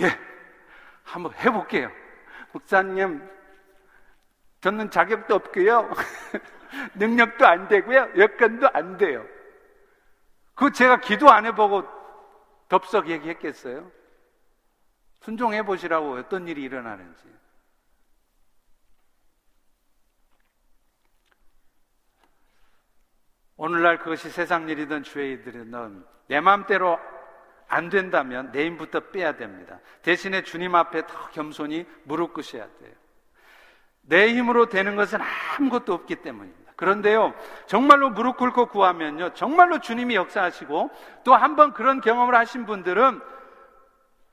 예 0.00 0.08
한번 1.02 1.32
해볼게요. 1.34 1.90
목사님 2.52 3.26
저는 4.60 4.90
자격도 4.90 5.34
없고요. 5.34 5.90
능력도 6.94 7.46
안 7.46 7.68
되고요. 7.68 8.10
여건도 8.16 8.68
안 8.72 8.96
돼요. 8.96 9.24
그 10.54 10.70
제가 10.72 11.00
기도 11.00 11.30
안 11.30 11.46
해보고 11.46 11.99
덥석 12.70 13.10
얘기했겠어요? 13.10 13.90
순종해 15.20 15.62
보시라고 15.64 16.14
어떤 16.14 16.48
일이 16.48 16.62
일어나는지. 16.62 17.24
오늘날 23.56 23.98
그것이 23.98 24.30
세상 24.30 24.68
일이든 24.70 25.02
주의 25.02 25.32
일이든 25.32 26.06
내 26.28 26.40
마음대로 26.40 26.98
안 27.68 27.90
된다면 27.90 28.50
내 28.52 28.64
힘부터 28.66 29.10
빼야 29.10 29.36
됩니다. 29.36 29.80
대신에 30.02 30.42
주님 30.42 30.74
앞에 30.74 31.06
더 31.06 31.30
겸손히 31.30 31.86
무릎 32.04 32.32
꿇으셔야 32.32 32.66
돼요. 32.78 32.94
내 34.02 34.32
힘으로 34.32 34.68
되는 34.68 34.96
것은 34.96 35.18
아무것도 35.20 35.92
없기 35.92 36.16
때문입니다. 36.16 36.59
그런데요, 36.80 37.32
정말로 37.66 38.10
무릎 38.10 38.38
꿇고 38.38 38.66
구하면요, 38.66 39.34
정말로 39.34 39.78
주님이 39.78 40.16
역사하시고 40.16 40.90
또 41.22 41.34
한번 41.34 41.72
그런 41.72 42.00
경험을 42.00 42.34
하신 42.34 42.66
분들은 42.66 43.20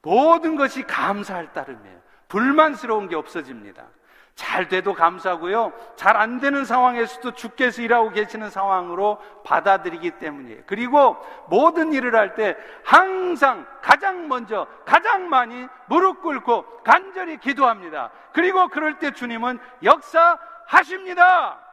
모든 0.01 0.55
것이 0.55 0.83
감사할 0.83 1.53
따름이에요. 1.53 1.97
불만스러운 2.29 3.09
게 3.09 3.15
없어집니다. 3.15 3.83
잘 4.35 4.67
돼도 4.67 4.93
감사하고요. 4.93 5.73
잘 5.95 6.15
안 6.15 6.39
되는 6.39 6.63
상황에서도 6.63 7.31
주께서 7.31 7.81
일하고 7.81 8.11
계시는 8.11 8.51
상황으로 8.51 9.19
받아들이기 9.43 10.11
때문이에요. 10.11 10.61
그리고 10.67 11.17
모든 11.49 11.91
일을 11.91 12.15
할 12.15 12.35
때 12.35 12.55
항상 12.83 13.65
가장 13.81 14.27
먼저 14.27 14.67
가장 14.85 15.27
많이 15.27 15.67
무릎 15.87 16.21
꿇고 16.21 16.83
간절히 16.83 17.37
기도합니다. 17.37 18.11
그리고 18.31 18.67
그럴 18.67 18.99
때 18.99 19.11
주님은 19.11 19.59
역사하십니다. 19.83 21.66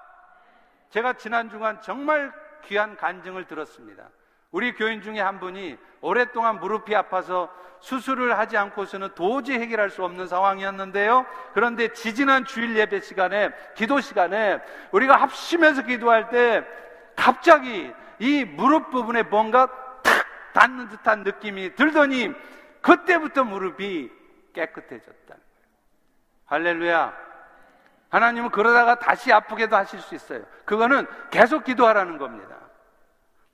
제가 0.94 1.14
지난 1.14 1.50
주간 1.50 1.82
정말 1.82 2.32
귀한 2.66 2.96
간증을 2.96 3.48
들었습니다. 3.48 4.10
우리 4.52 4.72
교인 4.72 5.02
중에 5.02 5.20
한 5.20 5.40
분이 5.40 5.76
오랫동안 6.00 6.60
무릎이 6.60 6.94
아파서 6.94 7.52
수술을 7.80 8.38
하지 8.38 8.56
않고서는 8.56 9.16
도저히 9.16 9.58
해결할 9.58 9.90
수 9.90 10.04
없는 10.04 10.28
상황이었는데요. 10.28 11.26
그런데 11.52 11.92
지지난 11.92 12.44
주일 12.44 12.76
예배 12.76 13.00
시간에, 13.00 13.50
기도 13.74 14.00
시간에 14.00 14.62
우리가 14.92 15.16
합심해서 15.16 15.82
기도할 15.82 16.28
때 16.28 16.64
갑자기 17.16 17.92
이 18.20 18.44
무릎 18.44 18.90
부분에 18.90 19.24
뭔가 19.24 19.66
탁 20.00 20.24
닿는 20.52 20.90
듯한 20.90 21.24
느낌이 21.24 21.74
들더니 21.74 22.32
그때부터 22.82 23.42
무릎이 23.42 24.12
깨끗해졌다는 24.52 25.26
거예요. 25.26 25.42
할렐루야. 26.44 27.33
하나님은 28.14 28.50
그러다가 28.50 28.94
다시 28.94 29.32
아프게도 29.32 29.74
하실 29.74 29.98
수 29.98 30.14
있어요. 30.14 30.44
그거는 30.64 31.04
계속 31.32 31.64
기도하라는 31.64 32.16
겁니다. 32.16 32.54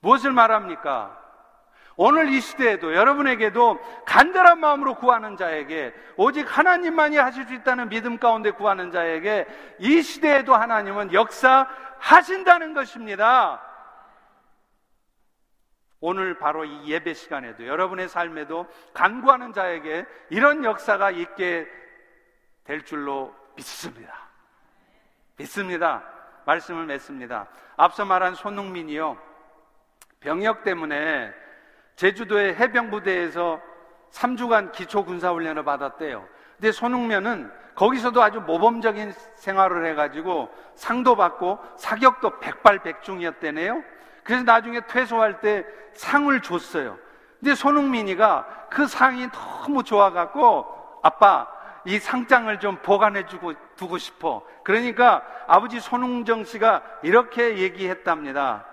무엇을 0.01 0.33
말합니까? 0.33 1.17
오늘 1.95 2.29
이 2.29 2.39
시대에도 2.39 2.93
여러분에게도 2.93 3.79
간절한 4.05 4.59
마음으로 4.59 4.95
구하는 4.95 5.35
자에게 5.35 5.95
오직 6.15 6.45
하나님만이 6.45 7.17
하실 7.17 7.47
수 7.47 7.55
있다는 7.55 7.89
믿음 7.89 8.19
가운데 8.19 8.51
구하는 8.51 8.91
자에게 8.91 9.47
이 9.79 10.03
시대에도 10.03 10.53
하나님은 10.53 11.11
역사하신다는 11.11 12.75
것입니다. 12.75 13.63
오늘 16.01 16.37
바로 16.37 16.65
이 16.65 16.87
예배 16.87 17.15
시간에도 17.15 17.65
여러분의 17.65 18.09
삶에도 18.09 18.67
간구하는 18.93 19.53
자에게 19.53 20.05
이런 20.29 20.63
역사가 20.63 21.09
있게 21.09 21.67
될 22.63 22.85
줄로 22.85 23.33
믿습니다. 23.55 24.30
믿습니다. 25.41 26.03
말씀을 26.45 26.85
맺습니다. 26.85 27.47
앞서 27.77 28.05
말한 28.05 28.35
손흥민이요. 28.35 29.17
병역 30.19 30.63
때문에 30.63 31.33
제주도의 31.95 32.55
해병부대에서 32.55 33.59
3주간 34.11 34.71
기초 34.71 35.03
군사훈련을 35.03 35.63
받았대요. 35.63 36.27
근데 36.57 36.71
손흥면은 36.71 37.51
거기서도 37.75 38.21
아주 38.21 38.41
모범적인 38.41 39.13
생활을 39.35 39.85
해가지고 39.87 40.49
상도 40.75 41.15
받고 41.15 41.59
사격도 41.77 42.39
백발백중이었대네요. 42.39 43.83
그래서 44.23 44.43
나중에 44.43 44.81
퇴소할 44.81 45.39
때 45.39 45.65
상을 45.93 46.39
줬어요. 46.41 46.97
근데 47.39 47.55
손흥민이가 47.55 48.67
그 48.69 48.85
상이 48.85 49.27
너무 49.31 49.83
좋아갖고 49.83 50.99
아빠 51.01 51.47
이 51.85 51.99
상장을 51.99 52.59
좀 52.59 52.77
보관해주고 52.77 53.53
두고 53.75 53.97
싶어. 53.97 54.45
그러니까 54.63 55.23
아버지 55.47 55.79
손흥정 55.79 56.43
씨가 56.43 56.83
이렇게 57.03 57.57
얘기했답니다. 57.57 58.65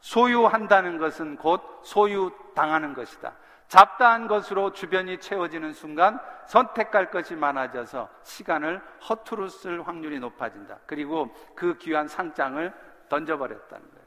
소유한다는 0.00 0.98
것은 0.98 1.36
곧 1.36 1.80
소유당하는 1.82 2.94
것이다. 2.94 3.32
잡다한 3.68 4.28
것으로 4.28 4.72
주변이 4.72 5.18
채워지는 5.18 5.72
순간 5.72 6.20
선택할 6.46 7.10
것이 7.10 7.34
많아져서 7.34 8.08
시간을 8.22 8.80
허투루 9.08 9.48
쓸 9.48 9.82
확률이 9.86 10.20
높아진다. 10.20 10.78
그리고 10.86 11.34
그 11.56 11.76
귀한 11.78 12.06
상장을 12.06 12.72
던져버렸다는 13.08 13.90
거예요. 13.90 14.06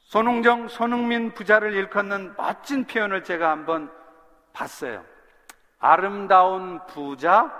손흥정, 0.00 0.68
손흥민 0.68 1.32
부자를 1.32 1.72
일컫는 1.72 2.34
멋진 2.36 2.84
표현을 2.84 3.24
제가 3.24 3.50
한번 3.50 3.90
봤어요. 4.52 5.04
아름다운 5.84 6.80
부자, 6.86 7.52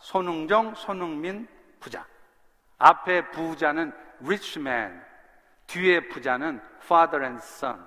손흥정, 0.00 0.74
손흥민 0.74 1.46
부자. 1.78 2.04
앞에 2.78 3.30
부자는 3.30 3.92
rich 4.24 4.58
man, 4.58 5.00
뒤에 5.68 6.08
부자는 6.08 6.60
father 6.82 7.24
and 7.24 7.40
son. 7.40 7.78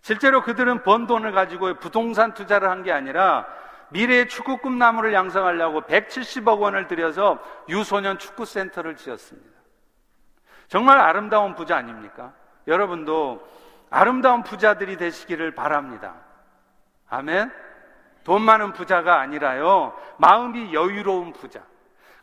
실제로 0.00 0.42
그들은 0.42 0.82
번 0.82 1.06
돈을 1.06 1.30
가지고 1.30 1.74
부동산 1.78 2.34
투자를 2.34 2.68
한 2.68 2.82
게 2.82 2.90
아니라 2.90 3.46
미래의 3.90 4.28
축구 4.28 4.56
꿈나무를 4.56 5.12
양성하려고 5.12 5.82
170억 5.82 6.58
원을 6.58 6.88
들여서 6.88 7.38
유소년 7.68 8.18
축구 8.18 8.46
센터를 8.46 8.96
지었습니다. 8.96 9.60
정말 10.66 10.98
아름다운 10.98 11.54
부자 11.54 11.76
아닙니까? 11.76 12.32
여러분도 12.66 13.48
아름다운 13.90 14.42
부자들이 14.42 14.96
되시기를 14.96 15.54
바랍니다. 15.54 16.16
아멘? 17.08 17.65
돈 18.26 18.42
많은 18.42 18.72
부자가 18.72 19.20
아니라요, 19.20 19.96
마음이 20.16 20.74
여유로운 20.74 21.32
부자. 21.32 21.60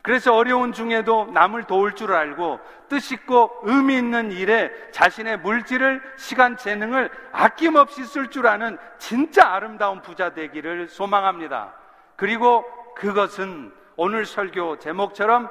그래서 0.02 0.36
어려운 0.36 0.74
중에도 0.74 1.24
남을 1.32 1.64
도울 1.64 1.94
줄 1.94 2.12
알고 2.12 2.60
뜻있고 2.90 3.60
의미 3.62 3.96
있는 3.96 4.30
일에 4.30 4.70
자신의 4.90 5.38
물질을, 5.38 6.02
시간, 6.18 6.58
재능을 6.58 7.08
아낌없이 7.32 8.04
쓸 8.04 8.28
줄 8.28 8.46
아는 8.46 8.76
진짜 8.98 9.48
아름다운 9.54 10.02
부자 10.02 10.34
되기를 10.34 10.90
소망합니다. 10.90 11.72
그리고 12.16 12.66
그것은 12.96 13.72
오늘 13.96 14.26
설교 14.26 14.80
제목처럼 14.80 15.48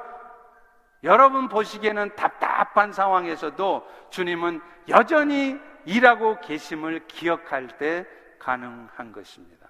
여러분 1.02 1.48
보시기에는 1.48 2.14
답답한 2.14 2.92
상황에서도 2.92 3.84
주님은 4.10 4.60
여전히 4.88 5.58
일하고 5.84 6.38
계심을 6.40 7.08
기억할 7.08 7.66
때 7.76 8.06
가능한 8.38 9.10
것입니다. 9.10 9.63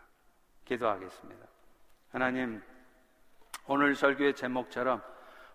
기도하겠습니다. 0.64 1.46
하나님, 2.12 2.62
오늘 3.66 3.94
설교의 3.94 4.34
제목처럼 4.34 5.02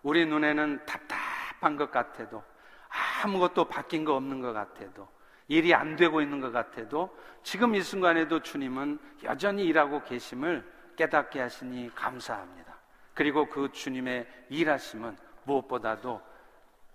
우리 0.02 0.26
눈에는 0.26 0.84
답답한 0.86 1.76
것 1.76 1.90
같아도 1.90 2.42
아무것도 3.22 3.66
바뀐 3.66 4.04
거 4.04 4.14
없는 4.14 4.40
것 4.40 4.52
같아도 4.52 5.08
일이 5.48 5.74
안 5.74 5.96
되고 5.96 6.20
있는 6.20 6.40
것 6.40 6.52
같아도 6.52 7.16
지금 7.42 7.74
이 7.74 7.80
순간에도 7.80 8.40
주님은 8.40 8.98
여전히 9.24 9.64
일하고 9.64 10.02
계심을 10.04 10.64
깨닫게 10.96 11.40
하시니 11.40 11.94
감사합니다. 11.94 12.76
그리고 13.14 13.48
그 13.48 13.70
주님의 13.72 14.26
일하심은 14.48 15.16
무엇보다도 15.44 16.20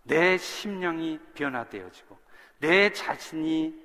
내 0.04 0.38
심령이 0.38 1.20
변화되어지고 1.34 2.18
내 2.60 2.92
자신이 2.92 3.85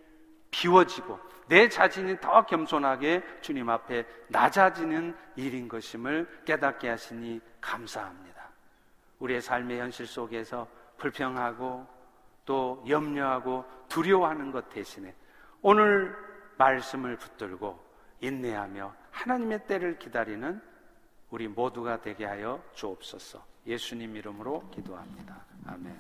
비워지고 0.51 1.19
내 1.49 1.69
자신이 1.69 2.21
더 2.21 2.47
겸손하게 2.47 3.23
주님 3.41 3.69
앞에 3.69 4.07
낮아지는 4.29 5.17
일인 5.37 5.69
것임을 5.69 6.43
깨닫게 6.45 6.89
하시니 6.89 7.41
감사합니다. 7.61 8.49
우리의 9.19 9.41
삶의 9.41 9.81
현실 9.81 10.07
속에서 10.07 10.67
불평하고 10.97 11.87
또 12.45 12.85
염려하고 12.89 13.65
두려워하는 13.89 14.53
것 14.53 14.69
대신에 14.71 15.15
오늘 15.63 16.17
말씀을 16.57 17.17
붙들고 17.17 17.79
인내하며 18.21 18.95
하나님의 19.11 19.67
때를 19.67 19.99
기다리는 19.99 20.61
우리 21.31 21.49
모두가 21.49 22.01
되게 22.01 22.25
하여 22.25 22.63
주옵소서. 22.75 23.45
예수님 23.67 24.17
이름으로 24.17 24.69
기도합니다. 24.71 25.45
아멘. 25.67 25.89